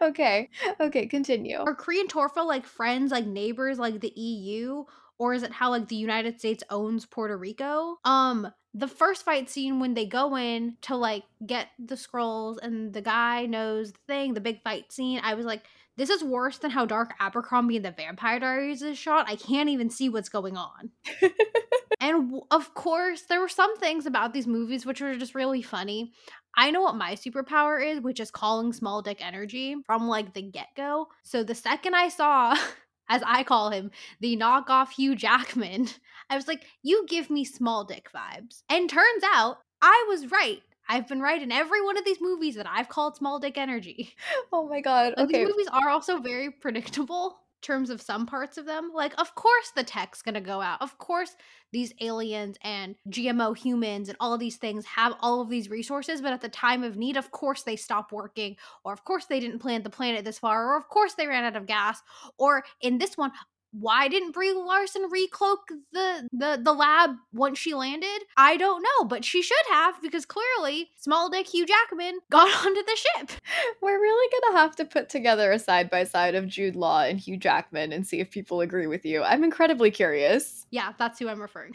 [0.00, 0.50] okay.
[0.80, 1.58] Okay, continue.
[1.58, 4.84] Are Kree and Torfa like friends, like neighbors, like the EU?
[5.18, 7.98] Or is it how like the United States owns Puerto Rico?
[8.04, 12.92] Um, the first fight scene when they go in to like get the scrolls and
[12.92, 15.64] the guy knows the thing, the big fight scene, I was like,
[15.96, 19.28] this is worse than how Dark Abercrombie and the Vampire Diaries is shot.
[19.28, 20.90] I can't even see what's going on.
[22.00, 26.12] and of course, there were some things about these movies which were just really funny.
[26.56, 30.42] I know what my superpower is, which is calling small dick energy from like the
[30.42, 31.08] get go.
[31.22, 32.56] So the second I saw
[33.08, 35.88] as I call him, the knockoff Hugh Jackman.
[36.30, 38.62] I was like, you give me small dick vibes.
[38.70, 40.62] And turns out I was right.
[40.92, 44.14] I've been right in every one of these movies that I've called small dick energy.
[44.52, 45.14] Oh my god.
[45.16, 45.38] okay.
[45.38, 48.90] These movies are also very predictable terms of some parts of them.
[48.92, 50.82] Like, of course the tech's gonna go out.
[50.82, 51.34] Of course
[51.72, 56.20] these aliens and GMO humans and all of these things have all of these resources,
[56.20, 59.40] but at the time of need, of course they stop working, or of course they
[59.40, 62.02] didn't plant the planet this far, or of course they ran out of gas,
[62.36, 63.32] or in this one,
[63.72, 65.56] why didn't Brie Larson recloak
[65.92, 68.22] the, the the lab once she landed?
[68.36, 72.82] I don't know, but she should have because clearly Small Dick Hugh Jackman got onto
[72.82, 73.30] the ship.
[73.82, 77.18] We're really gonna have to put together a side by side of Jude Law and
[77.18, 79.22] Hugh Jackman and see if people agree with you.
[79.22, 80.66] I'm incredibly curious.
[80.70, 81.72] Yeah, that's who I'm referring.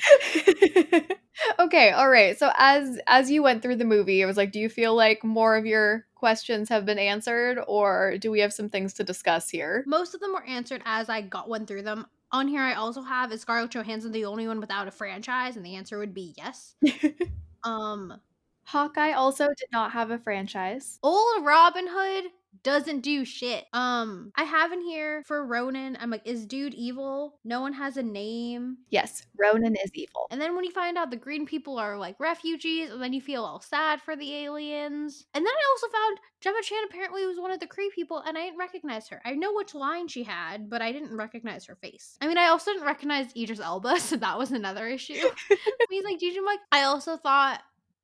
[1.59, 2.37] okay, all right.
[2.37, 5.23] So as as you went through the movie, it was like, do you feel like
[5.23, 9.49] more of your questions have been answered, or do we have some things to discuss
[9.49, 9.83] here?
[9.87, 12.07] Most of them were answered as I got one through them.
[12.31, 15.65] On here, I also have is Scarlett Johansson the only one without a franchise, and
[15.65, 16.75] the answer would be yes.
[17.63, 18.19] um,
[18.63, 20.99] Hawkeye also did not have a franchise.
[21.01, 22.31] Old Robin Hood
[22.63, 23.65] doesn't do shit.
[23.73, 25.97] Um, I have in here for Ronan.
[25.99, 27.39] I'm like, is dude evil?
[27.43, 28.77] No one has a name.
[28.89, 30.27] Yes, Ronan is evil.
[30.31, 33.21] And then when you find out the green people are like refugees, and then you
[33.21, 35.25] feel all sad for the aliens.
[35.33, 38.37] And then I also found Gemma Chan apparently was one of the Kree people, and
[38.37, 39.21] I didn't recognize her.
[39.25, 42.17] I know which line she had, but I didn't recognize her face.
[42.21, 45.13] I mean, I also didn't recognize Idris Elba, so that was another issue.
[45.89, 46.59] He's like, you like?
[46.71, 47.61] I also thought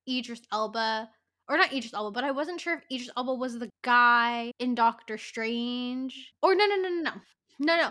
[0.07, 1.09] Idris Elba
[1.49, 4.75] or not Idris Elba, but I wasn't sure if Idris Elba was the guy in
[4.75, 6.33] Doctor Strange.
[6.41, 7.11] Or no, no, no, no, no,
[7.59, 7.89] no, no,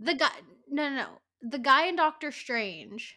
[0.00, 0.30] the guy,
[0.70, 1.06] no, no, no,
[1.42, 3.16] the guy in Doctor Strange.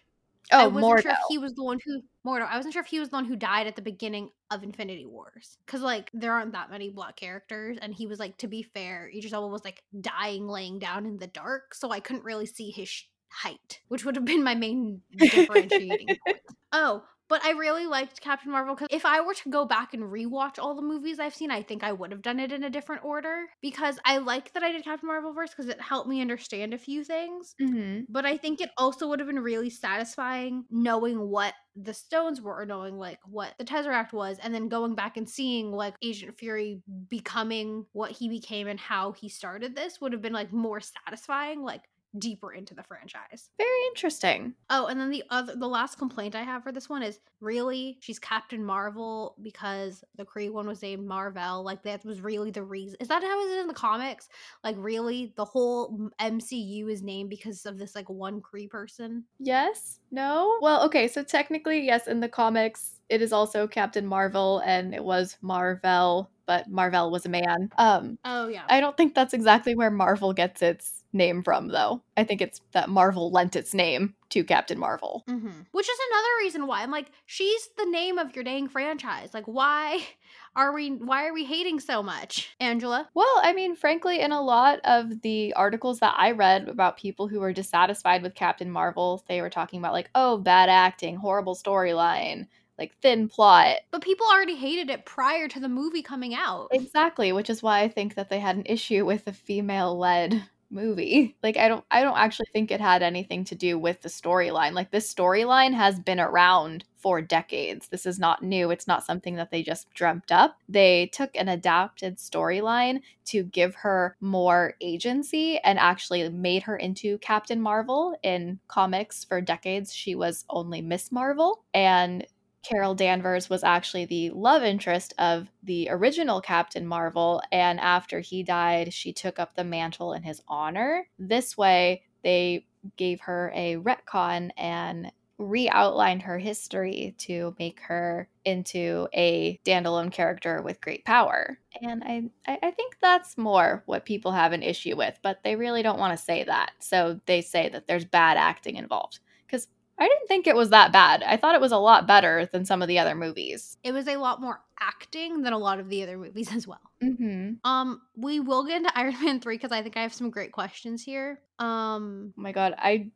[0.52, 1.02] Oh, I wasn't Mordo.
[1.02, 2.48] sure if he was the one who Mordo.
[2.48, 5.06] I wasn't sure if he was the one who died at the beginning of Infinity
[5.06, 8.64] Wars because like there aren't that many black characters, and he was like to be
[8.64, 12.46] fair, Idris Elba was like dying laying down in the dark, so I couldn't really
[12.46, 16.40] see his sh- height, which would have been my main differentiating point.
[16.72, 20.04] Oh, but I really liked Captain Marvel because if I were to go back and
[20.04, 22.70] rewatch all the movies I've seen, I think I would have done it in a
[22.70, 26.22] different order because I like that I did Captain Marvel first because it helped me
[26.22, 27.56] understand a few things.
[27.60, 32.42] hmm But I think it also would have been really satisfying knowing what the stones
[32.42, 35.96] were or knowing like what the Tesseract was and then going back and seeing like
[36.02, 40.52] Agent Fury becoming what he became and how he started this would have been like
[40.52, 41.84] more satisfying, like
[42.20, 43.50] deeper into the franchise.
[43.58, 44.54] Very interesting.
[44.70, 47.98] Oh, and then the other the last complaint I have for this one is really
[48.02, 51.64] she's Captain Marvel because the Kree one was named Marvel.
[51.64, 52.98] Like that was really the reason.
[53.00, 54.30] Is that how it is in the comics?
[54.64, 59.24] Like really the whole MCU is named because of this like one Kree person?
[59.40, 60.00] Yes?
[60.12, 60.58] No?
[60.62, 65.04] Well, okay, so technically, yes, in the comics, it is also Captain Marvel and it
[65.04, 67.70] was Marvel, but Marvel was a man.
[67.78, 68.64] Um, Oh yeah.
[68.70, 72.02] I don't think that's exactly where Marvel gets its name from, though.
[72.16, 75.24] I think it's that Marvel lent its name to Captain Marvel.
[75.28, 75.62] Mm-hmm.
[75.72, 79.34] Which is another reason why I'm like, she's the name of your dang franchise.
[79.34, 80.02] Like, why
[80.56, 83.10] are we why are we hating so much, Angela?
[83.14, 87.28] Well, I mean, frankly, in a lot of the articles that I read about people
[87.28, 91.56] who were dissatisfied with Captain Marvel, they were talking about, like, oh, bad acting, horrible
[91.56, 93.78] storyline, like thin plot.
[93.92, 96.68] But people already hated it prior to the movie coming out.
[96.72, 101.36] Exactly, which is why I think that they had an issue with a female-led movie.
[101.44, 104.74] Like I don't I don't actually think it had anything to do with the storyline.
[104.74, 107.88] Like this storyline has been around for decades.
[107.88, 108.72] This is not new.
[108.72, 110.58] It's not something that they just dreamt up.
[110.68, 117.18] They took an adapted storyline to give her more agency and actually made her into
[117.20, 119.94] Captain Marvel in comics for decades.
[119.94, 122.26] She was only Miss Marvel and
[122.68, 128.44] Carol Danvers was actually the love interest of the original Captain Marvel, and after he
[128.44, 131.08] died, she took up the mantle in his honor.
[131.18, 132.66] This way, they
[132.98, 140.12] gave her a retcon and re outlined her history to make her into a standalone
[140.12, 141.60] character with great power.
[141.82, 145.56] And I, I, I think that's more what people have an issue with, but they
[145.56, 146.72] really don't want to say that.
[146.80, 149.20] So they say that there's bad acting involved.
[149.46, 149.68] Because
[150.00, 151.24] I didn't think it was that bad.
[151.24, 153.78] I thought it was a lot better than some of the other movies.
[153.84, 156.80] It was a lot more acting than a lot of the other movies as well.
[157.04, 157.68] Mm-hmm.
[157.68, 160.52] Um, we will get into Iron Man 3 because I think I have some great
[160.52, 161.40] questions here.
[161.60, 163.10] Um, Oh my god, I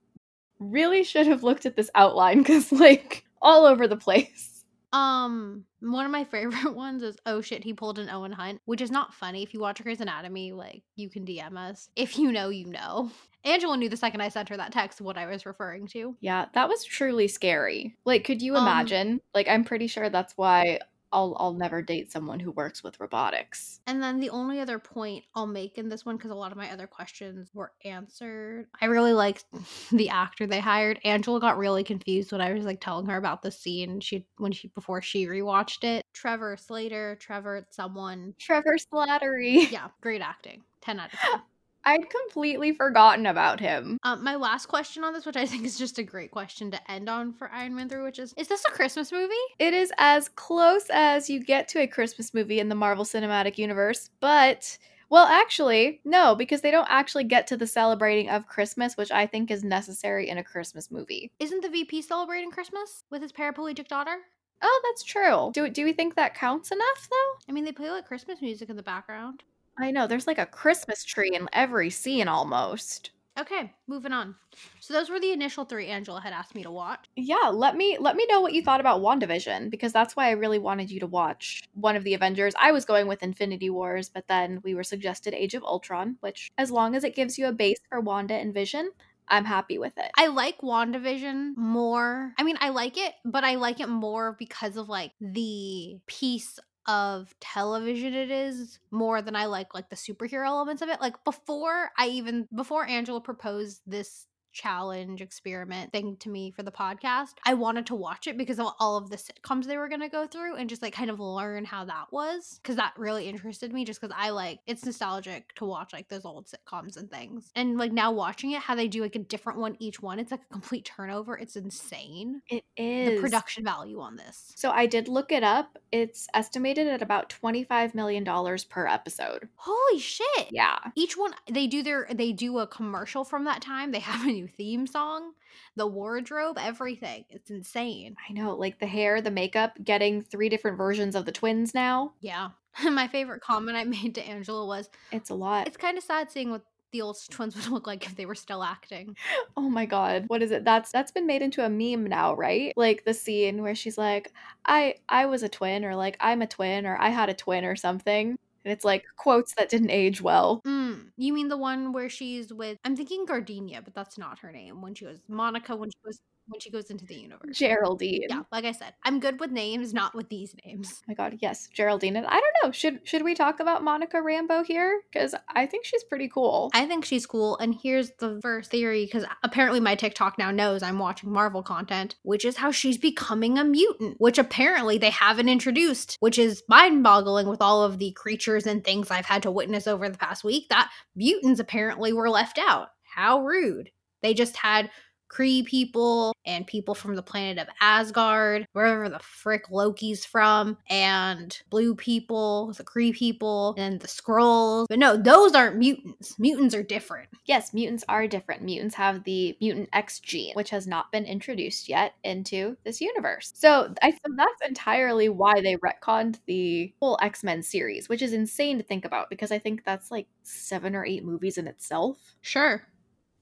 [0.59, 4.63] really should have looked at this outline because, like, all over the place.
[4.93, 8.81] um, one of my favorite ones is oh shit, he pulled an Owen Hunt, which
[8.81, 9.41] is not funny.
[9.43, 11.89] If you watch Grey's Anatomy, like you can DM us.
[11.95, 13.11] If you know, you know.
[13.43, 16.15] Angela knew the second I sent her that text what I was referring to.
[16.21, 17.95] Yeah, that was truly scary.
[18.05, 19.21] Like, could you Um, imagine?
[19.33, 20.79] like, I'm pretty sure that's why
[21.13, 23.81] I'll I'll never date someone who works with robotics.
[23.85, 26.57] And then the only other point I'll make in this one, because a lot of
[26.57, 29.43] my other questions were answered, I really liked
[29.91, 30.99] the actor they hired.
[31.03, 34.53] Angela got really confused when I was like telling her about the scene she when
[34.53, 36.05] she before she rewatched it.
[36.13, 38.33] Trevor Slater, Trevor someone.
[38.39, 39.69] Trevor Slattery.
[39.69, 40.63] Yeah, great acting.
[40.79, 41.41] 10 out of 10.
[41.83, 43.97] I'd completely forgotten about him.
[44.03, 46.91] Um, my last question on this, which I think is just a great question to
[46.91, 49.33] end on for Iron Man 3, which is Is this a Christmas movie?
[49.59, 53.57] It is as close as you get to a Christmas movie in the Marvel Cinematic
[53.57, 54.77] Universe, but
[55.09, 59.27] well, actually, no, because they don't actually get to the celebrating of Christmas, which I
[59.27, 61.33] think is necessary in a Christmas movie.
[61.37, 64.19] Isn't the VP celebrating Christmas with his paraplegic daughter?
[64.61, 65.51] Oh, that's true.
[65.53, 67.39] Do do we think that counts enough though?
[67.49, 69.43] I mean, they play like Christmas music in the background.
[69.77, 73.11] I know there's like a Christmas tree in every scene almost.
[73.39, 74.35] Okay, moving on.
[74.81, 77.05] So those were the initial three Angela had asked me to watch.
[77.15, 80.31] Yeah, let me let me know what you thought about WandaVision because that's why I
[80.31, 82.53] really wanted you to watch one of the Avengers.
[82.59, 86.51] I was going with Infinity Wars, but then we were suggested Age of Ultron, which
[86.57, 88.91] as long as it gives you a base for Wanda and Vision,
[89.29, 90.11] I'm happy with it.
[90.17, 92.33] I like WandaVision more.
[92.37, 96.59] I mean, I like it, but I like it more because of like the piece
[96.87, 101.01] of television it is more than I like like the superhero elements of it.
[101.01, 106.71] Like before I even before Angela proposed this challenge experiment thing to me for the
[106.71, 110.01] podcast i wanted to watch it because of all of the sitcoms they were going
[110.01, 113.27] to go through and just like kind of learn how that was because that really
[113.27, 117.09] interested me just because i like it's nostalgic to watch like those old sitcoms and
[117.09, 117.51] things.
[117.55, 120.31] And like now watching it how they do like a different one each one it's
[120.31, 121.37] like a complete turnover.
[121.37, 122.41] It's insane.
[122.49, 123.09] It is.
[123.11, 124.53] the production value on this.
[124.55, 125.77] So I did look it up.
[125.91, 128.25] It's estimated at about $25 million
[128.69, 129.49] per episode.
[129.55, 130.49] holy shit!
[130.51, 130.77] Yeah.
[130.95, 133.91] each one they do their they do a commercial from that time.
[133.91, 135.33] They haven't new theme song,
[135.75, 137.25] the wardrobe, everything.
[137.29, 138.15] It's insane.
[138.29, 142.13] I know, like the hair, the makeup, getting three different versions of the twins now.
[142.21, 142.49] Yeah.
[142.83, 145.67] My favorite comment I made to Angela was It's a lot.
[145.67, 148.35] it's kind of sad seeing what the old twins would look like if they were
[148.35, 149.15] still acting.
[149.55, 150.25] Oh my god.
[150.27, 150.65] What is it?
[150.65, 152.73] That's that's been made into a meme now, right?
[152.75, 154.33] Like the scene where she's like,
[154.65, 157.63] "I I was a twin," or like, "I'm a twin," or "I had a twin,"
[157.63, 158.37] or something.
[158.65, 160.61] And it's like quotes that didn't age well.
[160.65, 162.77] Mm, you mean the one where she's with?
[162.83, 164.81] I'm thinking Gardenia, but that's not her name.
[164.81, 167.57] When she goes Monica, when she goes when she goes into the universe.
[167.57, 168.25] Geraldine.
[168.29, 170.89] Yeah, like I said, I'm good with names, not with these names.
[170.93, 172.15] Oh my god, yes, Geraldine.
[172.15, 175.01] And I don't know, should should we talk about Monica Rambeau here?
[175.11, 176.69] Because I think she's pretty cool.
[176.73, 177.57] I think she's cool.
[177.57, 182.15] And here's the first theory because apparently my TikTok now knows I'm watching Marvel content,
[182.23, 187.03] which is how she's becoming a mutant, which apparently they haven't introduced, which is mind
[187.03, 190.43] boggling with all of the creatures and things I've had to witness over the past
[190.43, 190.67] week.
[190.69, 192.89] That mutants apparently were left out.
[193.03, 193.89] How rude.
[194.21, 194.89] They just had
[195.31, 201.57] Kree people and people from the planet of Asgard, wherever the frick Loki's from, and
[201.69, 204.87] blue people, the Kree people, and the Skrulls.
[204.89, 206.37] But no, those aren't mutants.
[206.37, 207.29] Mutants are different.
[207.45, 208.63] Yes, mutants are different.
[208.63, 213.51] Mutants have the mutant X gene, which has not been introduced yet into this universe.
[213.55, 218.33] So I so that's entirely why they retconned the whole X Men series, which is
[218.33, 222.17] insane to think about because I think that's like seven or eight movies in itself.
[222.41, 222.83] Sure.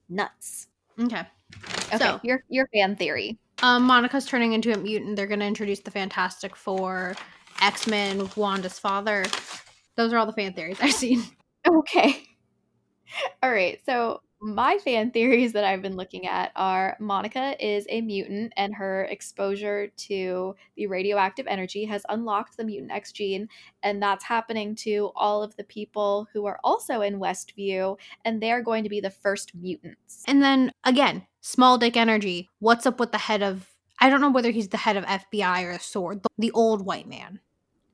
[0.08, 0.68] Nuts.
[1.00, 1.26] Okay.
[1.88, 3.38] Okay, So- your your fan theory.
[3.62, 5.16] Um, Monica's turning into a mutant.
[5.16, 7.14] They're going to introduce the Fantastic Four,
[7.60, 9.26] X Men, Wanda's father.
[9.96, 11.22] Those are all the fan theories I've seen.
[11.68, 12.22] Okay.
[13.42, 13.78] All right.
[13.84, 18.74] So my fan theories that I've been looking at are Monica is a mutant and
[18.74, 23.48] her exposure to the radioactive energy has unlocked the mutant X gene
[23.82, 28.62] and that's happening to all of the people who are also in Westview and they're
[28.62, 30.24] going to be the first mutants.
[30.26, 32.48] And then again, small dick energy.
[32.60, 33.66] What's up with the head of?
[34.00, 36.22] I don't know whether he's the head of FBI or Sword.
[36.22, 37.40] The, the old white man,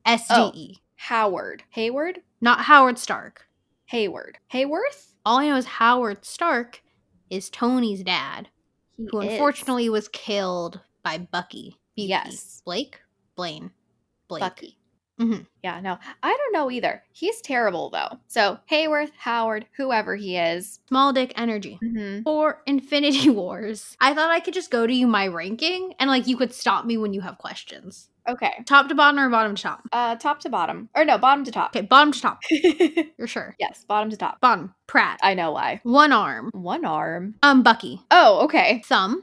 [0.07, 1.65] SDE, oh, Howard.
[1.71, 2.21] Hayward?
[2.41, 3.46] not Howard Stark.
[3.87, 4.39] Hayward.
[4.53, 5.13] Hayworth?
[5.25, 6.83] All I know is Howard Stark
[7.31, 8.49] is Tony's dad,
[8.97, 9.33] He who is.
[9.33, 11.71] unfortunately was killed by Bucky.
[11.71, 11.77] Bucky.
[11.97, 12.63] Yes.
[12.65, 12.99] Blake,
[13.37, 13.71] Blaine,
[14.29, 14.41] Blake.
[14.41, 14.79] Bucky.
[15.19, 15.47] Mhm.
[15.65, 17.03] Yeah, no, I don't know either.
[17.11, 18.19] He's terrible though.
[18.27, 20.79] So Hayworth, Howard, whoever he is.
[20.89, 21.79] Small dick energy.
[21.83, 22.23] Mm-hmm.
[22.23, 26.27] For Infinity Wars, I thought I could just go to you my ranking and like
[26.27, 28.11] you could stop me when you have questions.
[28.29, 28.53] Okay.
[28.67, 29.83] Top to bottom or bottom to top?
[29.93, 31.71] Uh, top to bottom, or no, bottom to top.
[31.75, 32.43] Okay, bottom to top.
[32.51, 33.55] You're sure.
[33.59, 34.41] yes, bottom to top.
[34.41, 35.19] Bottom, Pratt.
[35.23, 35.81] I know why.
[35.85, 36.51] One arm.
[36.53, 37.35] One arm.
[37.43, 38.01] Um, Bucky.
[38.11, 38.83] Oh, okay.
[38.87, 39.23] Thumb.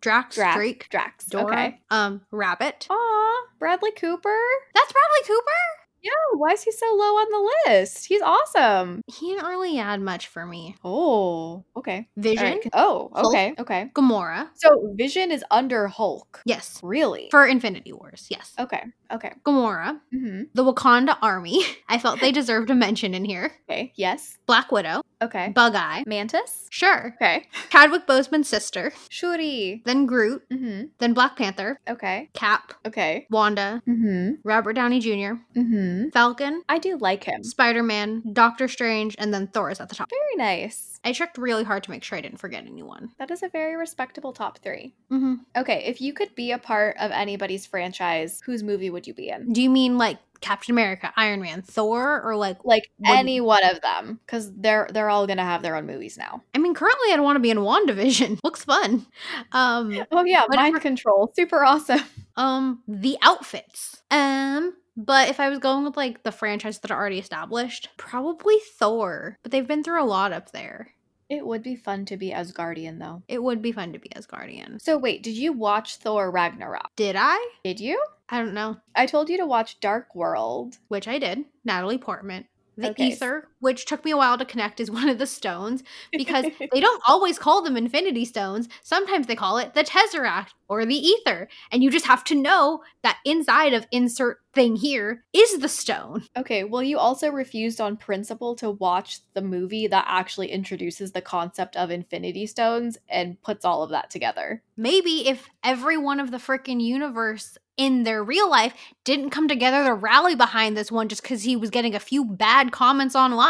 [0.00, 0.36] Drax.
[0.36, 0.56] Drax.
[0.56, 0.86] Drake.
[0.90, 1.26] Drax.
[1.26, 1.46] Dora.
[1.46, 1.80] Okay.
[1.90, 2.86] Um, Rabbit.
[2.90, 4.38] Aw, Bradley Cooper.
[4.74, 5.77] That's Bradley Cooper?
[6.02, 8.06] Yeah, why is he so low on the list?
[8.06, 9.02] He's awesome.
[9.06, 10.76] He didn't really add much for me.
[10.84, 12.08] Oh, okay.
[12.16, 12.44] Vision.
[12.44, 12.68] right.
[12.72, 13.26] Oh, Hulk.
[13.26, 13.54] okay.
[13.58, 13.90] Okay.
[13.94, 14.48] Gamora.
[14.54, 16.40] So Vision is under Hulk.
[16.44, 16.78] Yes.
[16.82, 17.28] Really?
[17.30, 18.26] For Infinity Wars.
[18.30, 18.54] Yes.
[18.58, 18.84] okay.
[19.12, 19.32] Okay.
[19.44, 19.98] Gamora.
[20.14, 20.42] Mm-hmm.
[20.54, 21.64] The Wakanda Army.
[21.88, 23.52] I felt they deserved a mention in here.
[23.68, 23.92] Okay.
[23.96, 24.38] Yes.
[24.46, 25.02] Black Widow.
[25.20, 25.48] Okay.
[25.50, 26.04] Bug Eye.
[26.06, 26.66] Mantis.
[26.70, 27.14] Sure.
[27.16, 27.46] Okay.
[27.70, 28.92] Chadwick Boseman's sister.
[29.08, 29.82] Shuri.
[29.84, 30.48] Then Groot.
[30.50, 30.86] Mm-hmm.
[30.98, 31.80] Then Black Panther.
[31.88, 32.30] Okay.
[32.34, 32.72] Cap.
[32.86, 33.26] Okay.
[33.30, 33.82] Wanda.
[33.88, 34.34] Mm-hmm.
[34.44, 35.40] Robert Downey Jr.
[35.58, 36.10] Mm-hmm.
[36.10, 36.62] Falcon.
[36.68, 37.42] I do like him.
[37.42, 38.22] Spider Man.
[38.32, 39.16] Doctor Strange.
[39.18, 40.08] And then Thor is at the top.
[40.10, 41.00] Very nice.
[41.04, 43.10] I checked really hard to make sure I didn't forget anyone.
[43.18, 44.94] That is a very respectable top three.
[45.08, 49.14] hmm Okay, if you could be a part of anybody's franchise, whose movie would you
[49.14, 49.52] be in?
[49.52, 52.58] Do you mean like Captain America, Iron Man, Thor, or like?
[52.64, 56.42] Like any one of them, because they're they're all gonna have their own movies now.
[56.54, 58.40] I mean, currently I'd want to be in WandaVision.
[58.44, 59.06] Looks fun.
[59.52, 62.00] Um, Oh yeah, mind control, super awesome.
[62.36, 64.02] um, the outfits.
[64.10, 68.56] Um, but if I was going with like the franchise that are already established, probably
[68.78, 69.38] Thor.
[69.42, 70.92] But they've been through a lot up there.
[71.28, 73.22] It would be fun to be Asgardian though.
[73.28, 74.80] It would be fun to be Asgardian.
[74.80, 76.90] So wait, did you watch Thor Ragnarok?
[76.96, 77.38] Did I?
[77.64, 78.02] Did you?
[78.28, 78.76] I don't know.
[78.94, 80.78] I told you to watch Dark World.
[80.88, 81.44] Which I did.
[81.64, 82.46] Natalie Portman.
[82.76, 83.12] The Okay.
[83.12, 85.82] Aether, which took me a while to connect, is one of the stones
[86.12, 88.68] because they don't always call them infinity stones.
[88.82, 91.48] Sometimes they call it the tesseract or the Aether.
[91.72, 96.24] And you just have to know that inside of insert thing here is the stone.
[96.36, 101.22] Okay, well, you also refused on principle to watch the movie that actually introduces the
[101.22, 104.62] concept of Infinity Stones and puts all of that together.
[104.76, 109.84] Maybe if every one of the freaking universe in their real life didn't come together
[109.84, 113.47] to rally behind this one just because he was getting a few bad comments online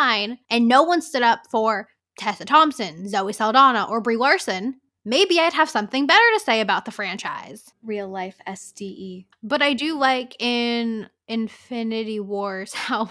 [0.50, 1.88] and no one stood up for
[2.18, 6.84] Tessa Thompson, Zoe Saldana, or Brie Larson, maybe I'd have something better to say about
[6.84, 7.72] the franchise.
[7.82, 8.38] Real life.
[8.46, 9.26] SDE.
[9.42, 13.10] But I do like in Infinity Wars how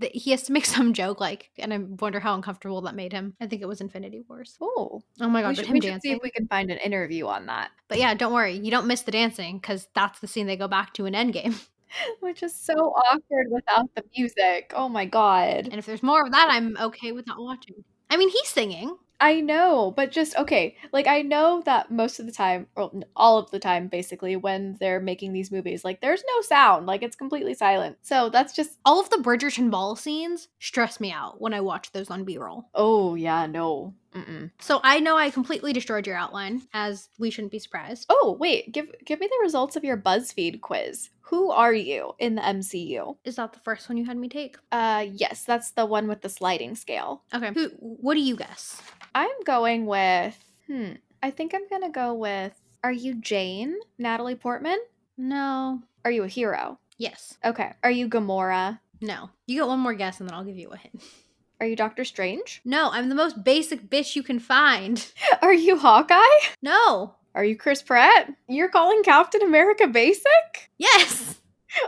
[0.00, 3.12] th- he has to make some joke like, and I wonder how uncomfortable that made
[3.12, 3.34] him.
[3.40, 4.56] I think it was Infinity Wars.
[4.60, 6.78] Oh, Oh my god, we should, him we should see if we can find an
[6.78, 7.70] interview on that.
[7.88, 10.68] But yeah, don't worry, you don't miss the dancing because that's the scene they go
[10.68, 11.60] back to in Endgame.
[12.20, 14.72] Which is so awkward without the music.
[14.74, 15.68] Oh my god.
[15.70, 17.84] And if there's more of that, I'm okay with not watching.
[18.10, 18.96] I mean, he's singing.
[19.18, 20.76] I know, but just okay.
[20.92, 24.76] Like I know that most of the time, or all of the time, basically, when
[24.78, 27.96] they're making these movies, like there's no sound, like it's completely silent.
[28.02, 28.78] So that's just.
[28.84, 32.68] All of the Bridgerton ball scenes stress me out when I watch those on B-roll.
[32.74, 33.94] Oh yeah, no.
[34.16, 34.50] Mm-mm.
[34.58, 38.06] So I know I completely destroyed your outline, as we shouldn't be surprised.
[38.08, 41.10] Oh wait, give give me the results of your BuzzFeed quiz.
[41.22, 43.16] Who are you in the MCU?
[43.24, 44.56] Is that the first one you had me take?
[44.70, 47.24] Uh, yes, that's the one with the sliding scale.
[47.34, 47.50] Okay.
[47.52, 47.68] Who?
[47.78, 48.80] What do you guess?
[49.14, 50.38] I'm going with.
[50.66, 50.92] Hmm.
[51.22, 52.52] I think I'm gonna go with.
[52.84, 53.76] Are you Jane?
[53.98, 54.78] Natalie Portman?
[55.18, 55.82] No.
[56.04, 56.78] Are you a hero?
[56.98, 57.36] Yes.
[57.44, 57.72] Okay.
[57.82, 58.78] Are you Gamora?
[59.00, 59.30] No.
[59.46, 61.02] You get one more guess, and then I'll give you a hint.
[61.60, 62.60] Are you Doctor Strange?
[62.64, 65.10] No, I'm the most basic bitch you can find.
[65.42, 66.46] Are you Hawkeye?
[66.62, 67.14] No.
[67.34, 68.32] Are you Chris Pratt?
[68.48, 70.70] You're calling Captain America basic?
[70.78, 71.40] Yes.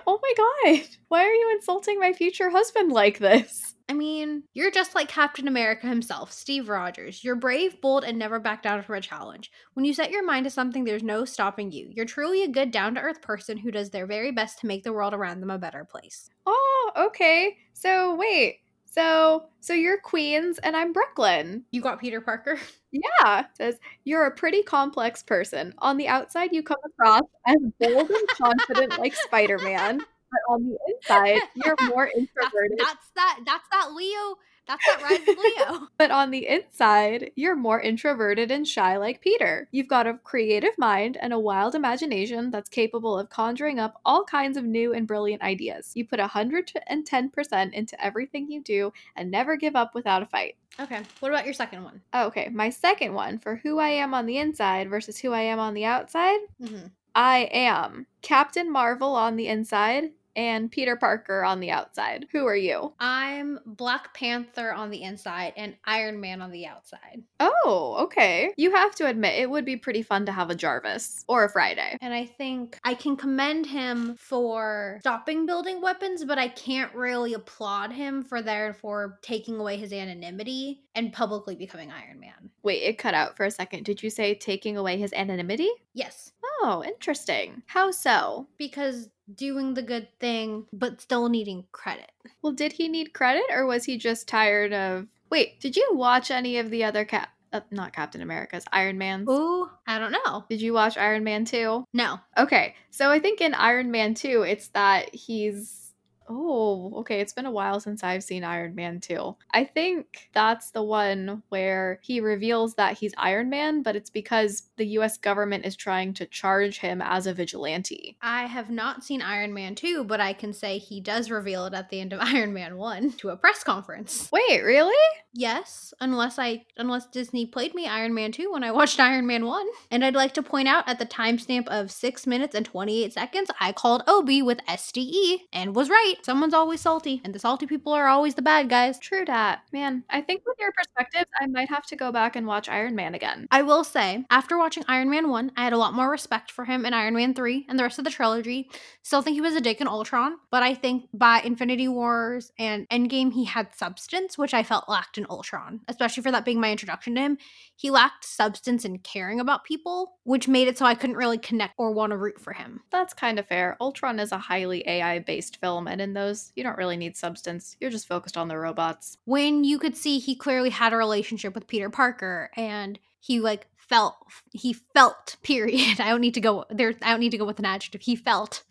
[0.07, 0.87] Oh my god.
[1.09, 3.75] Why are you insulting my future husband like this?
[3.89, 7.25] I mean, you're just like Captain America himself, Steve Rogers.
[7.25, 9.51] You're brave, bold, and never back down from a challenge.
[9.73, 11.89] When you set your mind to something, there's no stopping you.
[11.91, 14.85] You're truly a good, down to earth person who does their very best to make
[14.85, 16.29] the world around them a better place.
[16.45, 17.57] Oh, okay.
[17.73, 18.59] So wait.
[18.99, 21.65] So so you're Queens and I'm Brooklyn.
[21.71, 22.59] You got Peter Parker?
[22.91, 23.45] Yeah.
[23.53, 25.75] Says you're a pretty complex person.
[25.77, 30.79] On the outside you come across as bold and confident like Spider-Man, but on the
[30.89, 32.79] inside you're more That's, introverted.
[32.79, 33.41] that's that.
[33.45, 34.37] That's that Leo.
[34.69, 35.89] That's that rise of Leo.
[35.99, 39.67] But on the inside, you're more introverted and shy like Peter.
[39.73, 44.25] You've got a creative mind and a wild imagination that's capable of conjuring up all
[44.25, 45.93] kinds of new and brilliant ideas.
[45.95, 50.57] You put 110% into everything you do and never give up without a fight.
[50.79, 51.03] Okay.
[51.21, 52.03] What about your second one?
[52.15, 55.59] Okay, my second one for who I am on the inside versus who I am
[55.59, 56.39] on the outside.
[56.63, 56.89] Mm-hmm.
[57.15, 62.27] I am Captain Marvel on the inside and Peter Parker on the outside.
[62.31, 62.95] Who are you?
[63.01, 67.25] I'm Black Panther on the inside and Iron Man on the outside.
[67.41, 68.53] Oh, okay.
[68.57, 71.49] You have to admit, it would be pretty fun to have a Jarvis or a
[71.49, 71.99] Friday.
[72.01, 77.35] And I think I can commend him for stopping building weapons, but I can't really
[77.35, 82.51] applaud him for therefore taking away his anonymity and publicly becoming Iron Man.
[82.63, 83.85] Wait, it cut out for a second.
[83.85, 85.69] Did you say taking away his anonymity?
[85.95, 86.31] Yes,
[86.61, 87.63] Oh, interesting.
[87.67, 88.49] How so?
[88.59, 92.11] because doing the good thing, but still needing credit.
[92.43, 95.07] Well, did he need credit or was he just tired of.
[95.31, 97.31] Wait, did you watch any of the other Cap.
[97.51, 99.25] Uh, not Captain America's, Iron Man.
[99.29, 100.45] Ooh, I don't know.
[100.51, 101.85] Did you watch Iron Man 2?
[101.95, 102.21] No.
[102.37, 105.88] Okay, so I think in Iron Man 2, it's that he's.
[106.29, 107.21] Oh, okay.
[107.21, 109.37] It's been a while since I've seen Iron Man 2.
[109.53, 114.65] I think that's the one where he reveals that he's Iron Man, but it's because
[114.77, 118.17] the US government is trying to charge him as a vigilante.
[118.21, 121.75] I have not seen Iron Man 2, but I can say he does reveal it
[121.75, 124.29] at the end of Iron Man 1 to a press conference.
[124.33, 124.95] Wait, really?
[125.33, 129.47] Yes, unless I unless Disney played me Iron Man 2 when I watched Iron Man
[129.47, 129.67] 1.
[129.91, 133.51] And I'd like to point out at the timestamp of 6 minutes and 28 seconds,
[133.61, 136.18] I called Obi with SDE and was right.
[136.23, 138.99] Someone's always salty, and the salty people are always the bad guys.
[138.99, 139.61] True dat.
[139.73, 142.95] Man, I think with your perspectives, I might have to go back and watch Iron
[142.95, 143.47] Man again.
[143.51, 146.65] I will say, after watching Iron Man 1, I had a lot more respect for
[146.65, 148.71] him in Iron Man 3 and the rest of the trilogy.
[149.03, 152.89] Still think he was a dick in Ultron, but I think by Infinity Wars and
[152.91, 156.71] Endgame, he had substance, which I felt lacked in Ultron, especially for that being my
[156.71, 157.39] introduction to him.
[157.75, 161.75] He lacked substance and caring about people, which made it so I couldn't really connect
[161.79, 162.81] or want to root for him.
[162.91, 163.77] That's kind of fair.
[163.81, 167.77] Ultron is a highly AI based film, and in those, you don't really need substance.
[167.81, 169.19] You're just focused on the robots.
[169.25, 173.67] When you could see he clearly had a relationship with Peter Parker and he like
[173.77, 174.17] felt
[174.53, 176.01] he felt period.
[176.01, 178.03] I don't need to go there I don't need to go with an adjective.
[178.03, 178.65] He felt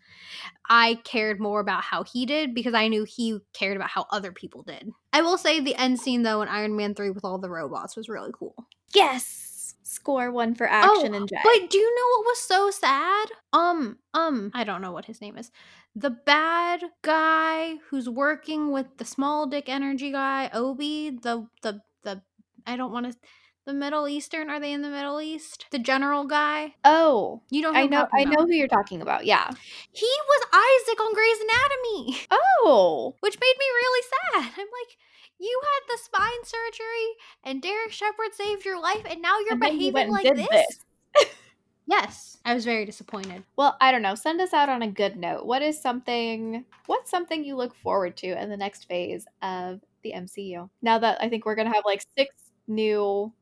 [0.68, 4.32] I cared more about how he did because I knew he cared about how other
[4.32, 4.90] people did.
[5.12, 7.96] I will say the end scene though in Iron Man 3 with all the robots
[7.96, 8.54] was really cool.
[8.94, 9.74] Yes!
[9.82, 11.36] Score one for action and J.
[11.42, 13.28] But do you know what was so sad?
[13.54, 15.50] Um, um, I don't know what his name is.
[15.96, 22.22] The bad guy who's working with the small dick energy guy, Obi, the the the
[22.66, 23.18] I don't want to
[23.66, 25.66] the Middle Eastern, are they in the Middle East?
[25.70, 26.74] The general guy?
[26.84, 28.08] oh, You don't I I'm know.
[28.14, 29.26] I know who you're talking about.
[29.26, 29.50] Yeah.
[29.92, 32.26] He was Isaac on Grey's Anatomy,
[32.64, 34.52] Oh, which made me really sad.
[34.56, 34.96] I'm like,
[35.38, 37.08] you had the spine surgery
[37.44, 40.78] and Derek Shepherd saved your life and now you're And behaving like did this?
[41.88, 43.44] Yes, I was very disappointed.
[43.56, 44.14] Well, I don't know.
[44.14, 45.46] Send us out on a good note.
[45.46, 50.12] What is something what's something you look forward to in the next phase of the
[50.12, 50.68] MCU?
[50.82, 52.34] Now that I think we're to have like six
[52.66, 53.32] new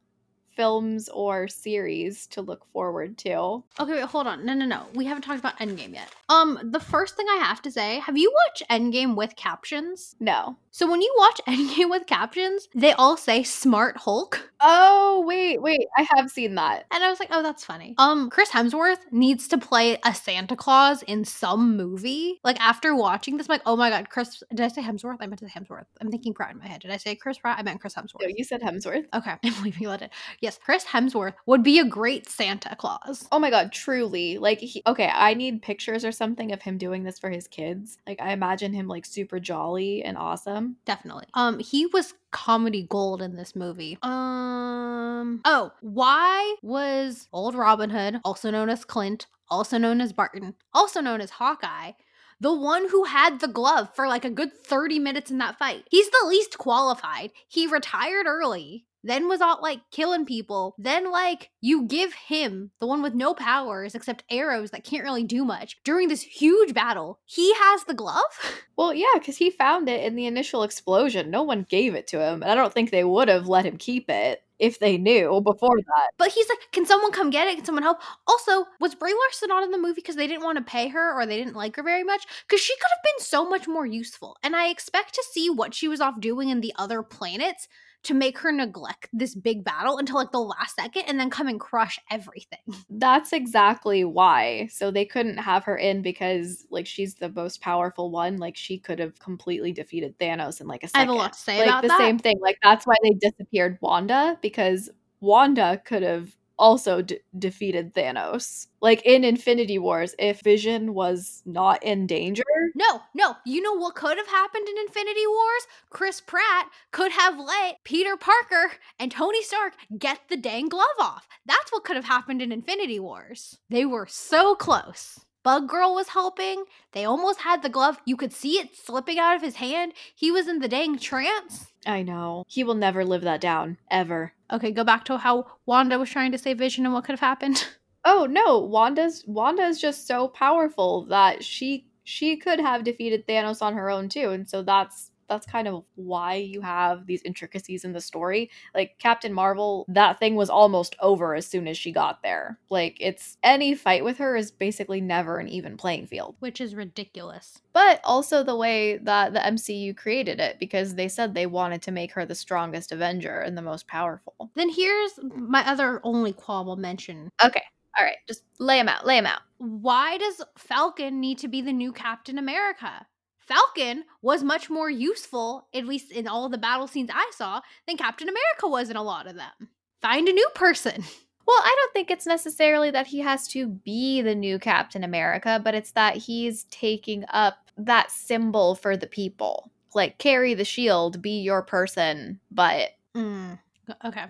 [0.57, 3.63] films or series to look forward to.
[3.79, 4.45] Okay, wait, hold on.
[4.45, 4.87] No, no, no.
[4.95, 6.11] We haven't talked about Endgame yet.
[6.29, 10.17] Um, the first thing I have to say, have you watched Endgame with captions?
[10.19, 10.57] No.
[10.71, 14.51] So when you watch Endgame with captions, they all say smart Hulk.
[14.61, 15.87] Oh, wait, wait.
[15.97, 16.85] I have seen that.
[16.91, 17.95] And I was like, oh, that's funny.
[17.99, 22.41] Um, Chris Hemsworth needs to play a Santa Claus in some movie.
[22.43, 25.19] Like after watching this, I'm like, oh my god, Chris did I say Hemsworth?
[25.21, 25.87] I meant to say Hemsworth.
[26.01, 26.81] I'm thinking Pratt in my head.
[26.81, 27.59] Did I say Chris Pratt?
[27.59, 28.23] I meant Chris Hemsworth.
[28.23, 29.07] No, you said Hemsworth.
[29.15, 30.13] Okay, I'm leaving you let it.
[30.47, 33.27] Yes, Chris Hemsworth would be a great Santa Claus.
[33.33, 34.39] Oh my god, truly.
[34.39, 37.99] Like he, okay, I need pictures or something of him doing this for his kids.
[38.07, 40.77] Like I imagine him like super jolly and awesome.
[40.85, 41.25] Definitely.
[41.35, 43.99] Um, he was comedy gold in this movie.
[44.03, 50.55] Um, oh, why was old Robin Hood, also known as Clint, also known as Barton,
[50.73, 51.91] also known as Hawkeye,
[52.39, 55.89] the one who had the glove for like a good 30 minutes in that fight?
[55.91, 57.33] He's the least qualified.
[57.49, 60.75] He retired early then was out like killing people.
[60.79, 65.25] Then, like, you give him the one with no powers except arrows that can't really
[65.25, 67.21] do much during this huge battle.
[67.25, 68.23] He has the glove?
[68.79, 71.31] Well, yeah, because he found it in the initial explosion.
[71.31, 72.43] No one gave it to him.
[72.43, 75.77] And I don't think they would have let him keep it if they knew before
[75.79, 76.11] that.
[76.19, 77.57] But he's like, can someone come get it?
[77.57, 78.01] Can someone help?
[78.27, 81.15] Also, was Brie Larson not in the movie because they didn't want to pay her
[81.19, 82.27] or they didn't like her very much?
[82.47, 84.37] Because she could have been so much more useful.
[84.43, 87.69] And I expect to see what she was off doing in the other planets
[88.05, 91.49] to make her neglect this big battle until like the last second and then come
[91.49, 92.59] and crush everything.
[92.91, 94.69] That's exactly why.
[94.71, 98.37] So they couldn't have her in because like she's the most powerful one.
[98.37, 101.09] Like she could have completely defeated Thanos in like a second.
[101.09, 101.99] I have a lot to say like about the that.
[101.99, 102.39] same thing.
[102.41, 104.91] Like that's why they disappeared Wanda because
[105.21, 108.67] Wanda could have also d- defeated Thanos.
[108.81, 112.45] Like in Infinity Wars, if Vision was not in danger.
[112.75, 113.37] No, no.
[113.45, 115.67] You know what could have happened in Infinity Wars?
[115.91, 121.27] Chris Pratt could have let Peter Parker and Tony Stark get the dang glove off.
[121.47, 123.59] That's what could have happened in Infinity Wars.
[123.71, 125.21] They were so close.
[125.47, 126.65] Bug Girl was helping.
[126.91, 128.01] They almost had the glove.
[128.05, 129.93] You could see it slipping out of his hand.
[130.13, 131.69] He was in the dang trance.
[131.87, 132.43] I know.
[132.49, 134.33] He will never live that down, ever.
[134.53, 137.21] Okay, go back to how Wanda was trying to save Vision and what could have
[137.21, 137.65] happened.
[138.09, 143.61] Oh no, Wanda's Wanda is just so powerful that she she could have defeated Thanos
[143.61, 144.31] on her own too.
[144.31, 148.51] And so that's that's kind of why you have these intricacies in the story.
[148.75, 152.59] Like Captain Marvel, that thing was almost over as soon as she got there.
[152.71, 156.37] Like it's any fight with her is basically never an even playing field.
[156.41, 157.59] Which is ridiculous.
[157.73, 161.93] But also the way that the MCU created it because they said they wanted to
[161.93, 164.51] make her the strongest Avenger and the most powerful.
[164.55, 167.31] Then here's my other only qualm mention.
[167.45, 167.63] Okay.
[167.99, 169.07] All right, just lay them out.
[169.07, 169.41] Lay them out.
[169.59, 173.07] Why does Falcon need to be the new Captain America?
[173.47, 177.97] Falcon was much more useful, at least in all the battle scenes I saw, than
[177.97, 179.69] Captain America was in a lot of them.
[180.03, 181.05] Find a new person.
[181.47, 185.61] Well, I don't think it's necessarily that he has to be the new Captain America,
[185.63, 189.71] but it's that he's taking up that symbol for the people.
[189.95, 192.91] Like, carry the shield, be your person, but.
[193.17, 193.61] Mm,
[194.05, 194.25] okay.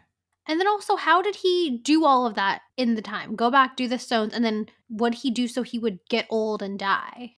[0.46, 3.34] And then also, how did he do all of that in the time?
[3.34, 6.62] Go back, do the stones, and then what he do so he would get old
[6.62, 7.36] and die?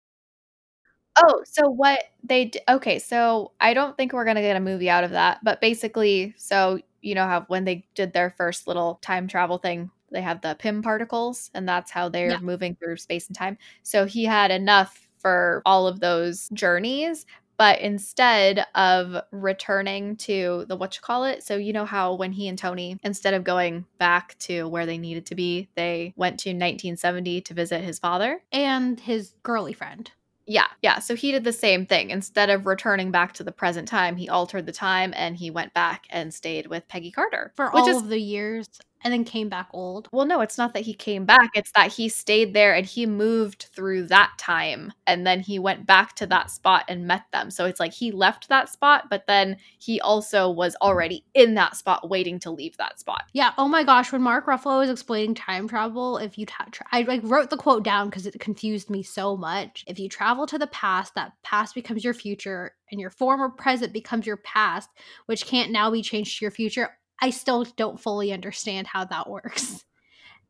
[1.19, 4.59] Oh, so what they d- okay, so I don't think we're going to get a
[4.59, 8.67] movie out of that, but basically, so you know how when they did their first
[8.67, 12.37] little time travel thing, they have the Pym particles and that's how they're Yeah.
[12.39, 13.57] moving through space and time.
[13.83, 17.25] So he had enough for all of those journeys,
[17.57, 22.31] but instead of returning to the what you call it, so you know how when
[22.31, 26.39] he and Tony instead of going back to where they needed to be, they went
[26.41, 28.41] to 1970 to visit his father.
[28.51, 30.11] And his girly friend.
[30.49, 30.99] Yeah, yeah.
[30.99, 32.09] So he did the same thing.
[32.09, 35.73] Instead of returning back to the present time, he altered the time and he went
[35.73, 37.51] back and stayed with Peggy Carter.
[37.57, 38.67] For all is of the years
[39.07, 40.09] and then came back old.
[40.11, 41.51] well, no, it's not that he came back.
[41.55, 45.87] It's that he stayed there and he moved through that time and then he went
[45.87, 47.49] back to that spot and met them.
[47.49, 51.77] So it's like he left that spot, but then he also was already in that
[51.77, 53.23] spot waiting to leave that spot.
[53.31, 53.53] Yeah.
[53.57, 57.03] Oh my gosh, when Mark Ruffalo was explaining time travel, if you ta- tra- I
[57.03, 59.85] like wrote the quote down because it confused me so much.
[59.87, 63.93] If you travel to the past, that past becomes your future, and your former present
[63.93, 64.89] becomes your past,
[65.25, 66.96] which can't now be changed to your future.
[67.21, 69.85] I still don't fully understand how that works,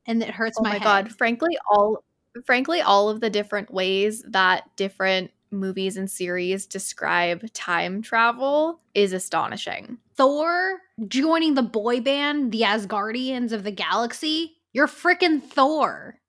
[0.05, 0.83] and it hurts Oh my, my head.
[0.83, 2.03] god, frankly all
[2.45, 9.13] frankly all of the different ways that different movies and series describe time travel is
[9.13, 9.97] astonishing.
[10.15, 14.57] Thor joining the boy band, the Asgardians of the galaxy.
[14.73, 16.19] You're freaking Thor.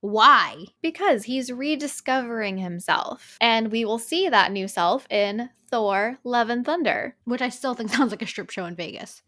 [0.00, 0.64] Why?
[0.80, 3.36] Because he's rediscovering himself.
[3.40, 7.14] And we will see that new self in Thor Love and Thunder.
[7.24, 9.22] Which I still think sounds like a strip show in Vegas.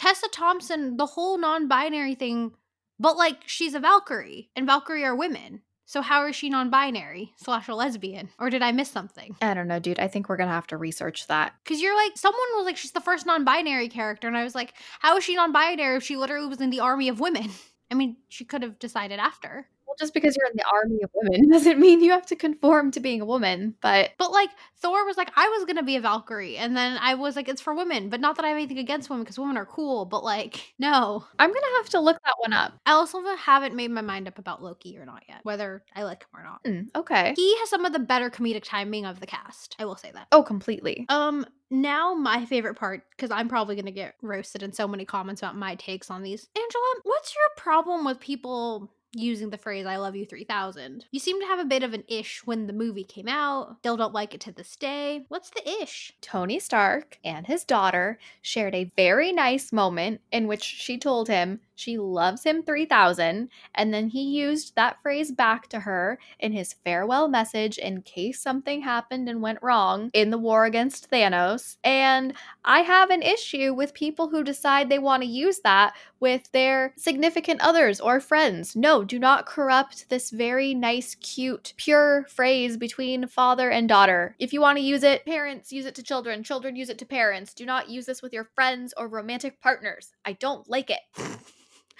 [0.00, 2.52] Tessa Thompson, the whole non binary thing,
[2.98, 5.60] but like she's a Valkyrie, and Valkyrie are women.
[5.84, 8.30] So how is she non-binary slash a lesbian?
[8.38, 9.34] Or did I miss something?
[9.42, 9.98] I don't know, dude.
[9.98, 11.52] I think we're gonna have to research that.
[11.66, 14.72] Cause you're like, someone was like, she's the first non-binary character, and I was like,
[15.00, 17.50] how is she non-binary if she literally was in the army of women?
[17.90, 19.66] I mean, she could have decided after.
[19.90, 22.92] Well, just because you're in the army of women doesn't mean you have to conform
[22.92, 23.74] to being a woman.
[23.80, 27.14] But But like Thor was like, I was gonna be a Valkyrie, and then I
[27.14, 29.56] was like, it's for women, but not that I have anything against women because women
[29.56, 30.04] are cool.
[30.04, 32.74] But like, no, I'm gonna have to look that one up.
[32.86, 36.22] I also haven't made my mind up about Loki or not yet, whether I like
[36.22, 36.60] him or not.
[36.64, 37.34] Hmm, okay.
[37.36, 39.74] He has some of the better comedic timing of the cast.
[39.80, 40.28] I will say that.
[40.30, 41.04] Oh, completely.
[41.08, 45.42] Um, now my favorite part, because I'm probably gonna get roasted in so many comments
[45.42, 46.48] about my takes on these.
[46.56, 51.04] Angela, what's your problem with people using the phrase I love you 3000.
[51.10, 53.78] You seem to have a bit of an ish when the movie came out.
[53.80, 55.24] Still don't like it to this day.
[55.28, 56.14] What's the ish?
[56.20, 61.60] Tony Stark and his daughter shared a very nice moment in which she told him
[61.80, 66.74] she loves him 3000 and then he used that phrase back to her in his
[66.84, 72.34] farewell message in case something happened and went wrong in the war against Thanos and
[72.66, 76.92] I have an issue with people who decide they want to use that with their
[76.98, 83.26] significant others or friends no do not corrupt this very nice cute pure phrase between
[83.26, 86.76] father and daughter if you want to use it parents use it to children children
[86.76, 90.34] use it to parents do not use this with your friends or romantic partners I
[90.34, 91.00] don't like it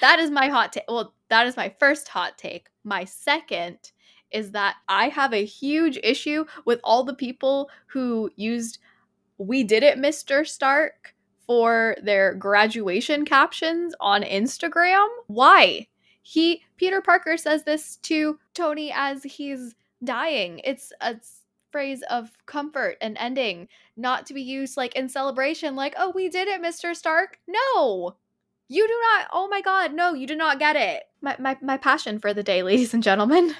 [0.00, 0.84] that is my hot take.
[0.88, 2.68] Well, that is my first hot take.
[2.84, 3.92] My second
[4.30, 8.78] is that I have a huge issue with all the people who used
[9.38, 10.46] We Did It, Mr.
[10.46, 11.14] Stark
[11.46, 15.06] for their graduation captions on Instagram.
[15.26, 15.88] Why?
[16.22, 20.60] He Peter Parker says this to Tony as he's dying.
[20.64, 21.16] It's a
[21.70, 26.28] phrase of comfort and ending, not to be used like in celebration like, "Oh, we
[26.28, 26.94] did it, Mr.
[26.94, 28.16] Stark." No.
[28.68, 29.28] You do not.
[29.32, 31.02] Oh my God, no, you do not get it.
[31.20, 33.54] My my my passion for the day, ladies and gentlemen.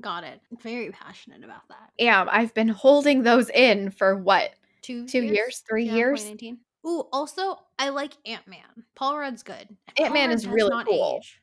[0.00, 0.40] Got it.
[0.62, 1.90] Very passionate about that.
[1.98, 4.50] Yeah, I've been holding those in for what?
[4.80, 6.20] Two Two years, three Yeah, years.
[6.20, 6.58] 2019.
[6.86, 8.84] Ooh, also I like Ant Man.
[8.94, 9.68] Paul Rudd's good.
[9.98, 11.18] Ant-Man is Rudd really cool.
[11.20, 11.41] age.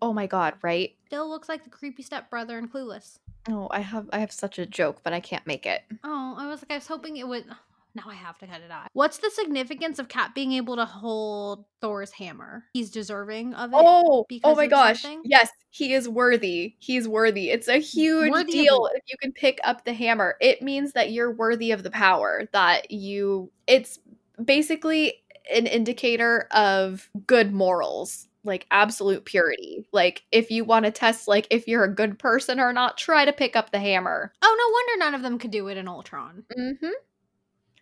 [0.00, 0.94] Oh my God, right?
[1.06, 3.18] Still looks like the creepy stepbrother in Clueless.
[3.48, 5.82] Oh, I have I have such a joke, but I can't make it.
[6.04, 7.44] Oh, I was like, I was hoping it would.
[7.94, 8.88] Now I have to cut it out.
[8.92, 12.64] What's the significance of Cap being able to hold Thor's hammer?
[12.74, 13.76] He's deserving of it.
[13.76, 15.02] Oh, oh because oh my gosh.
[15.02, 15.22] something?
[15.24, 16.76] Yes, he is worthy.
[16.78, 17.50] He's worthy.
[17.50, 20.36] It's a huge Worthy deal if you can pick up the hammer.
[20.40, 23.98] It means that you're worthy of the power, that you it's
[24.44, 25.14] basically
[25.52, 29.86] an indicator of good morals, like absolute purity.
[29.92, 33.24] Like if you want to test like if you're a good person or not, try
[33.24, 34.32] to pick up the hammer.
[34.42, 36.44] Oh, no wonder none of them could do it in Ultron.
[36.56, 36.92] Mhm.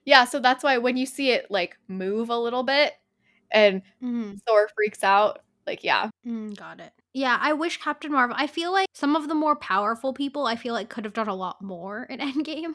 [0.05, 2.95] Yeah, so that's why when you see it like move a little bit
[3.53, 6.11] and Mm, Thor freaks out, like yeah.
[6.27, 6.93] mm, got it.
[7.17, 8.37] Yeah, I wish Captain Marvel.
[8.39, 11.29] I feel like some of the more powerful people, I feel like could have done
[11.29, 12.75] a lot more in Endgame.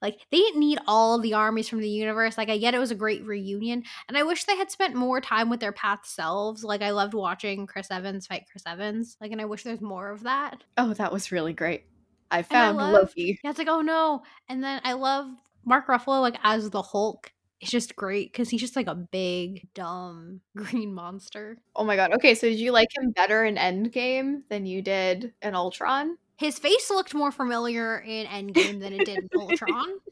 [0.00, 2.38] Like they didn't need all the armies from the universe.
[2.38, 5.20] Like I get it was a great reunion, and I wish they had spent more
[5.20, 6.64] time with their past selves.
[6.64, 9.18] Like I loved watching Chris Evans fight Chris Evans.
[9.20, 10.64] Like, and I wish there's more of that.
[10.78, 11.84] Oh, that was really great.
[12.30, 13.38] I I found love- Loki.
[13.44, 14.22] Yeah, it's like, oh no.
[14.48, 15.26] And then I love
[15.66, 17.33] Mark Ruffalo like as the Hulk.
[17.60, 21.58] It's just great because he's just like a big, dumb green monster.
[21.74, 22.12] Oh my god.
[22.14, 26.18] Okay, so did you like him better in Endgame than you did in Ultron?
[26.36, 29.98] His face looked more familiar in Endgame than it did in Ultron.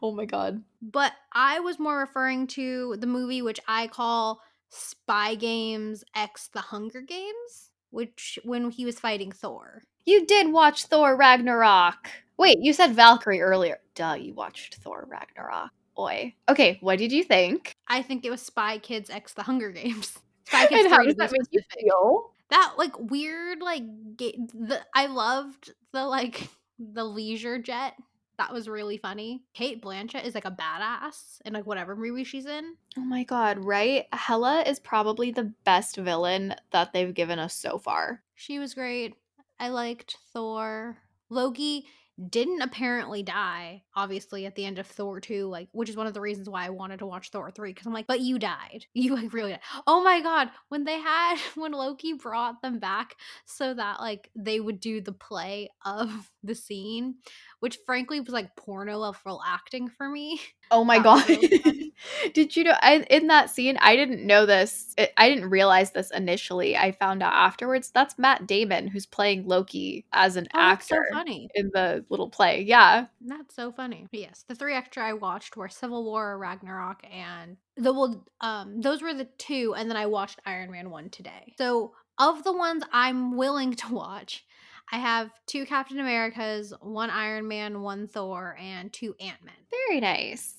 [0.00, 0.62] Oh my god.
[0.80, 6.60] But I was more referring to the movie which I call Spy Games X The
[6.60, 9.82] Hunger Games, which when he was fighting Thor.
[10.06, 12.08] You did watch Thor Ragnarok.
[12.38, 13.78] Wait, you said Valkyrie earlier.
[13.94, 15.70] Duh, you watched Thor Ragnarok.
[15.98, 16.36] Boy.
[16.48, 17.72] Okay, what did you think?
[17.88, 20.16] I think it was Spy Kids X The Hunger Games.
[20.46, 22.30] Spy Kids And how does that make you feel?
[22.50, 23.82] that like weird like
[24.16, 27.94] ga- the I loved the like the leisure jet.
[28.38, 29.42] That was really funny.
[29.54, 32.76] Cate Blanchett is like a badass in like whatever movie she's in.
[32.96, 34.06] Oh my god, right?
[34.12, 38.22] Hela is probably the best villain that they've given us so far.
[38.36, 39.14] She was great.
[39.58, 40.98] I liked Thor.
[41.28, 41.86] Loki
[42.30, 46.14] didn't apparently die, obviously, at the end of Thor 2, like, which is one of
[46.14, 48.86] the reasons why I wanted to watch Thor 3, because I'm like, but you died.
[48.94, 49.60] You like really died.
[49.86, 53.14] Oh my god, when they had when Loki brought them back
[53.44, 57.16] so that like they would do the play of the scene,
[57.60, 60.40] which frankly was like porno level acting for me.
[60.70, 61.26] Oh my god.
[61.28, 61.94] really.
[62.34, 64.94] Did you know I, in that scene I didn't know this.
[64.98, 66.76] I- I didn't realize this initially.
[66.76, 67.90] I found out afterwards.
[67.90, 71.48] That's Matt Damon who's playing Loki as an Oh, that's so funny.
[71.54, 72.62] in the little play.
[72.62, 73.06] Yeah.
[73.20, 74.06] That's so funny.
[74.12, 79.02] Yes, the three extra I watched were Civil War, Ragnarok, and the well, um, those
[79.02, 81.54] were the two, and then I watched Iron Man one today.
[81.58, 84.44] So of the ones I'm willing to watch,
[84.90, 89.54] I have two Captain Americas, one Iron Man, one Thor, and two Ant Man.
[89.70, 90.57] Very nice.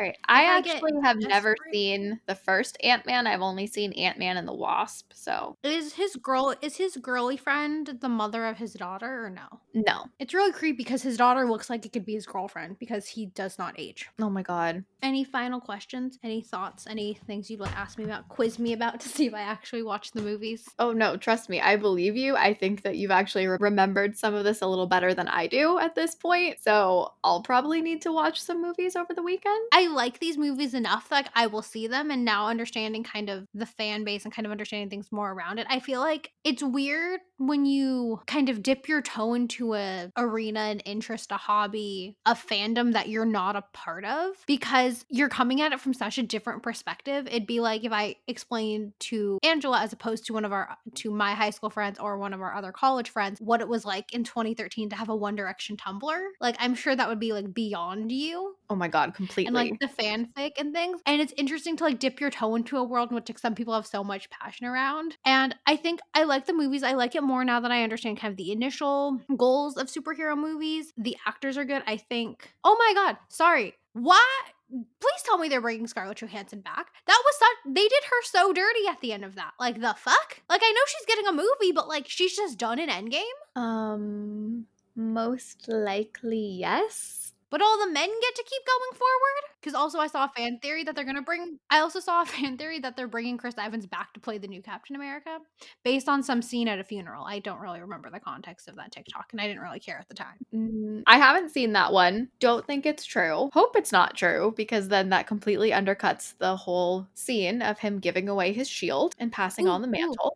[0.00, 0.16] All right.
[0.28, 3.26] I I actually have never seen the first Ant Man.
[3.26, 5.12] I've only seen Ant Man and the Wasp.
[5.12, 9.60] So, Is his girl is his girly friend the mother of his daughter or no?
[9.74, 10.06] no.
[10.18, 13.26] It's really creepy because his daughter looks like it could be his girlfriend because he
[13.26, 14.08] does not age.
[14.20, 14.84] Oh my God.
[15.02, 16.18] Any final questions?
[16.22, 16.86] Any thoughts?
[16.88, 18.28] Any things you'd like to ask me about?
[18.28, 20.66] Quiz me about to see if I actually watched the movies?
[20.78, 21.60] Oh no, trust me.
[21.60, 22.36] I believe you.
[22.36, 25.46] I think that you've actually re- remembered some of this a little better than I
[25.46, 26.58] do at this point.
[26.62, 29.60] So, I'll probably need to watch some movies over the weekend.
[29.72, 33.28] I like these movies enough that like, I will see them and now understanding kind
[33.28, 35.66] of the fan base and kind of understanding things more around it.
[35.68, 40.60] I feel like it's weird when you kind of dip your toe into a arena,
[40.60, 45.60] an interest, a hobby, a fandom that you're not a part of because you're coming
[45.60, 47.26] at it from such a different perspective.
[47.26, 51.10] It'd be like if I explained to Angela as opposed to one of our to
[51.10, 54.12] my high school friends or one of our other college friends what it was like
[54.12, 56.20] in 2013 to have a One Direction Tumblr.
[56.40, 59.46] Like I'm sure that would be like beyond you Oh my God, completely.
[59.46, 61.00] and like the fanfic and things.
[61.06, 63.54] And it's interesting to like dip your toe into a world in which like, some
[63.54, 65.16] people have so much passion around.
[65.24, 66.82] And I think I like the movies.
[66.82, 70.36] I like it more now that I understand kind of the initial goals of superhero
[70.36, 70.92] movies.
[70.96, 71.82] The actors are good.
[71.86, 72.52] I think.
[72.64, 73.74] Oh my god, sorry.
[73.92, 74.26] Why?
[74.70, 76.92] Please tell me they're bringing Scarlett Johansson back.
[77.06, 77.74] That was such.
[77.74, 79.52] They did her so dirty at the end of that.
[79.58, 80.40] Like the fuck.
[80.48, 83.20] Like I know she's getting a movie, but like she's just done in Endgame.
[83.56, 87.29] um, most likely yes.
[87.50, 89.56] But all the men get to keep going forward?
[89.60, 91.58] Because also I saw a fan theory that they're gonna bring.
[91.70, 94.48] I also saw a fan theory that they're bringing Chris Evans back to play the
[94.48, 95.38] new Captain America,
[95.84, 97.24] based on some scene at a funeral.
[97.24, 100.08] I don't really remember the context of that TikTok, and I didn't really care at
[100.08, 100.36] the time.
[100.54, 102.28] Mm, I haven't seen that one.
[102.38, 103.50] Don't think it's true.
[103.52, 108.28] Hope it's not true because then that completely undercuts the whole scene of him giving
[108.28, 110.30] away his shield and passing Ooh, on the ooh.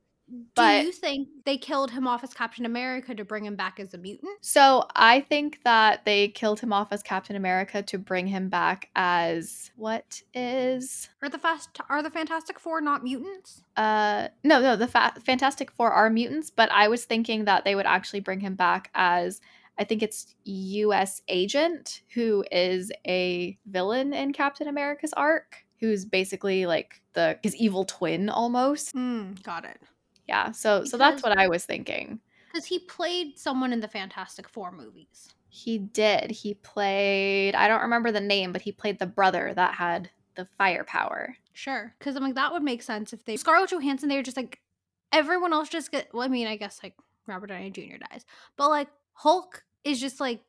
[0.55, 3.79] But- Do you think they killed him off as Captain America to bring him back
[3.79, 4.33] as a mutant?
[4.41, 8.89] So I think that they killed him off as Captain America to bring him back
[8.97, 13.63] as what is Are the fast are the Fantastic Four not mutants?
[13.77, 17.75] uh no no the fa- Fantastic Four are mutants, but I was thinking that they
[17.75, 19.41] would actually bring him back as
[19.77, 21.21] I think it's U.S.
[21.27, 27.85] Agent, who is a villain in Captain America's arc, who's basically like the his evil
[27.85, 28.93] twin almost.
[28.93, 29.79] Hmm, got it.
[30.27, 32.21] Yeah, so so that's what I was thinking.
[32.53, 35.29] Because he played someone in the Fantastic Four movies.
[35.49, 36.31] He did.
[36.31, 40.47] He played I don't remember the name, but he played the brother that had the
[40.59, 41.37] firepower.
[41.53, 44.09] Sure, because I'm like that would make sense if they Scarlett Johansson.
[44.09, 44.61] They were just like
[45.13, 46.13] everyone else just get.
[46.13, 46.95] Well, I mean, I guess like
[47.27, 47.99] Robert Downey Jr.
[48.11, 48.25] dies,
[48.57, 50.41] but like Hulk is just like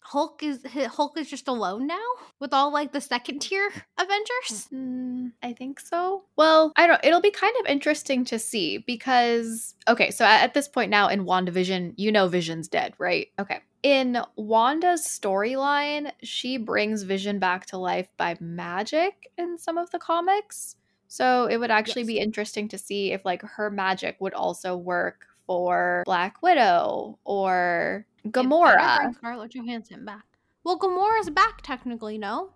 [0.00, 0.60] Hulk is
[0.92, 2.04] Hulk is just alone now
[2.40, 4.68] with all like the second tier Avengers.
[4.72, 6.24] Mm, I think so.
[6.36, 7.04] Well, I don't.
[7.04, 11.08] It'll be kind of interesting to see because okay, so at, at this point now
[11.08, 13.28] in WandaVision, you know Vision's dead, right?
[13.38, 13.60] Okay.
[13.82, 19.98] In Wanda's storyline, she brings Vision back to life by magic in some of the
[19.98, 20.76] comics.
[21.06, 22.06] So it would actually Yes.
[22.08, 28.06] be interesting to see if like her magic would also work for Black Widow or
[28.26, 28.98] Gamora.
[28.98, 30.24] bring Scarlett Johansson back.
[30.64, 32.52] Well, Gamora's back technically, no,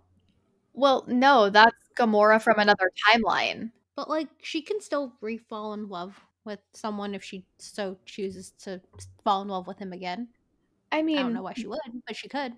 [0.73, 3.71] Well, no, that's Gamora from another timeline.
[3.95, 8.81] but like she can still re-fall in love with someone if she so chooses to
[9.23, 10.29] fall in love with him again.
[10.91, 12.53] I mean, I don't know why she would, but she could.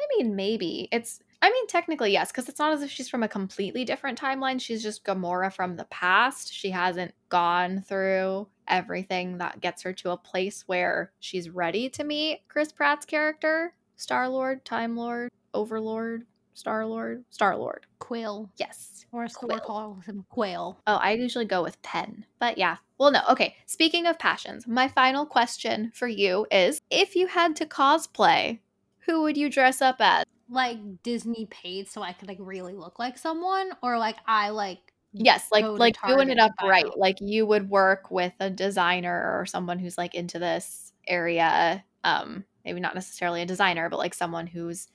[0.00, 0.88] I mean, maybe.
[0.92, 4.18] It's, I mean, technically, yes, because it's not as if she's from a completely different
[4.18, 4.58] timeline.
[4.58, 6.50] She's just Gamora from the past.
[6.50, 12.02] She hasn't gone through everything that gets her to a place where she's ready to
[12.02, 16.24] meet Chris Pratt's character Star Lord, Time Lord, Overlord,
[16.54, 17.84] Star Lord, Star Lord.
[17.98, 19.04] Quail, Yes.
[19.12, 19.60] or as Quill.
[19.60, 20.80] calls him, Quail.
[20.86, 22.24] Oh, I usually go with pen.
[22.38, 22.78] But yeah.
[22.96, 23.20] Well, no.
[23.28, 23.54] Okay.
[23.66, 28.60] Speaking of passions, my final question for you is if you had to cosplay,
[29.00, 30.24] who would you dress up as?
[30.48, 34.92] Like Disney paid so I could like really look like someone, or like I like
[35.12, 36.84] Yes, like like doing it up right.
[36.86, 36.98] out.
[36.98, 41.84] Like you would work with a designer or someone who's like into this area.
[42.02, 44.88] Um maybe not necessarily a designer, but like someone who's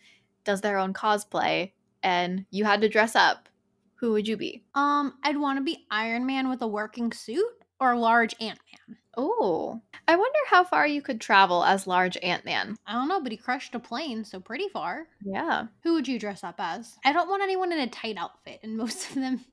[0.44, 1.72] does their own cosplay
[2.04, 3.50] and you had to dress up,
[3.96, 4.64] who would you be?
[4.76, 8.98] Um, I'd want to be Iron Man with a working suit or large Ant Man.
[9.22, 12.78] Oh, I wonder how far you could travel as large Ant Man.
[12.88, 15.08] I don't know, but he crushed a plane, so pretty far.
[15.26, 15.68] Yeah.
[15.84, 16.98] Who would you dress up as?
[17.04, 19.44] I don't want anyone in a tight outfit, and most of them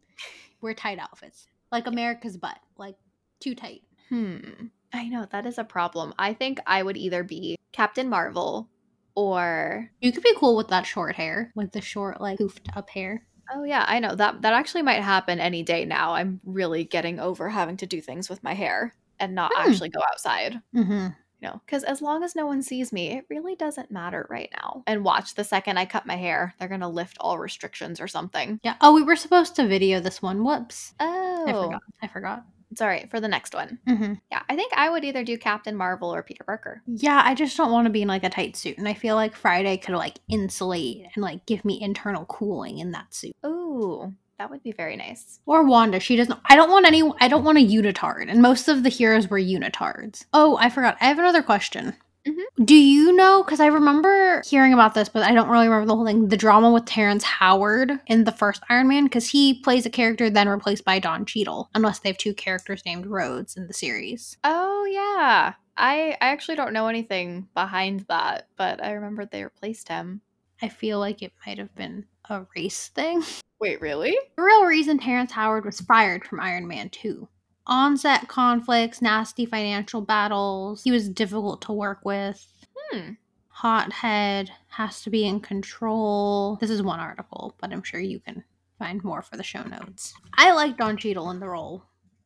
[0.60, 1.48] wear tight outfits.
[1.72, 2.60] Like America's butt.
[2.78, 2.94] Like
[3.40, 3.82] too tight.
[4.08, 4.68] Hmm.
[4.92, 6.14] I know that is a problem.
[6.16, 8.68] I think I would either be Captain Marvel
[9.16, 11.50] or You could be cool with that short hair.
[11.56, 13.26] With the short, like poofed up hair.
[13.52, 14.14] Oh yeah, I know.
[14.14, 16.14] That that actually might happen any day now.
[16.14, 19.70] I'm really getting over having to do things with my hair and not Hmm.
[19.70, 20.60] actually go outside.
[20.74, 21.08] Mm-hmm.
[21.42, 24.48] You know, because as long as no one sees me, it really doesn't matter right
[24.56, 24.82] now.
[24.86, 28.58] And watch the second I cut my hair, they're gonna lift all restrictions or something.
[28.62, 28.76] Yeah.
[28.80, 30.44] Oh, we were supposed to video this one.
[30.44, 30.94] Whoops.
[30.98, 31.82] Oh, I forgot.
[32.02, 32.44] I forgot.
[32.72, 33.78] It's all right for the next one.
[33.86, 34.14] Mm-hmm.
[34.32, 36.82] Yeah, I think I would either do Captain Marvel or Peter Parker.
[36.86, 39.14] Yeah, I just don't want to be in like a tight suit, and I feel
[39.14, 43.36] like Friday could like insulate and like give me internal cooling in that suit.
[43.46, 45.40] Ooh, that would be very nice.
[45.46, 46.38] Or Wanda, she doesn't.
[46.46, 47.02] I don't want any.
[47.20, 50.24] I don't want a unitard, and most of the heroes were unitards.
[50.32, 50.96] Oh, I forgot.
[51.00, 51.94] I have another question.
[52.26, 52.42] Mhm.
[52.64, 53.44] Do you know?
[53.44, 56.28] Because I remember hearing about this, but I don't really remember the whole thing.
[56.28, 60.28] The drama with Terrence Howard in the first Iron Man, because he plays a character
[60.28, 64.36] then replaced by Don Cheadle, unless they have two characters named Rhodes in the series.
[64.42, 65.54] Oh yeah.
[65.76, 70.20] I I actually don't know anything behind that, but I remember they replaced him.
[70.60, 73.22] I feel like it might have been a race thing.
[73.60, 74.16] Wait, really?
[74.36, 77.28] The real reason Terrence Howard was fired from Iron Man 2.
[77.66, 80.84] Onset conflicts, nasty financial battles.
[80.84, 82.46] He was difficult to work with.
[82.76, 83.12] Hmm.
[83.48, 86.56] Hothead has to be in control.
[86.60, 88.44] This is one article, but I'm sure you can
[88.78, 90.12] find more for the show notes.
[90.34, 91.82] I like Don Cheadle in the role,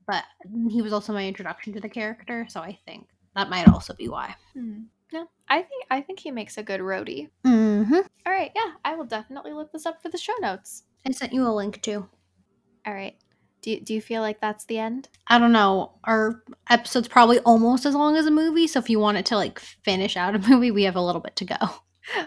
[0.07, 0.25] but
[0.69, 4.09] he was also my introduction to the character, so I think that might also be
[4.09, 4.35] why.
[4.55, 4.81] Hmm.
[5.13, 7.29] No, I think I think he makes a good Rhodey.
[7.45, 7.95] Mm-hmm.
[7.95, 10.85] All right, yeah, I will definitely look this up for the show notes.
[11.07, 12.09] I sent you a link too.
[12.87, 13.17] All right.
[13.63, 15.09] Do you, do you feel like that's the end?
[15.27, 15.93] I don't know.
[16.05, 19.37] Our episode's probably almost as long as a movie, so if you want it to
[19.37, 21.57] like finish out a movie, we have a little bit to go.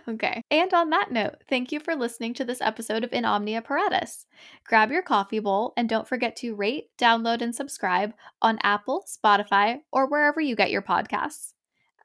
[0.07, 0.41] Okay.
[0.49, 4.25] And on that note, thank you for listening to this episode of In Omnia Paratus.
[4.65, 9.79] Grab your coffee bowl and don't forget to rate, download, and subscribe on Apple, Spotify,
[9.91, 11.52] or wherever you get your podcasts.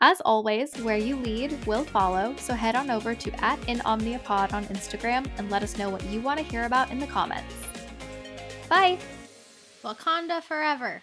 [0.00, 4.20] As always, where you lead will follow, so head on over to at In Omnia
[4.28, 7.52] on Instagram and let us know what you want to hear about in the comments.
[8.68, 8.98] Bye!
[9.82, 11.02] Wakanda forever.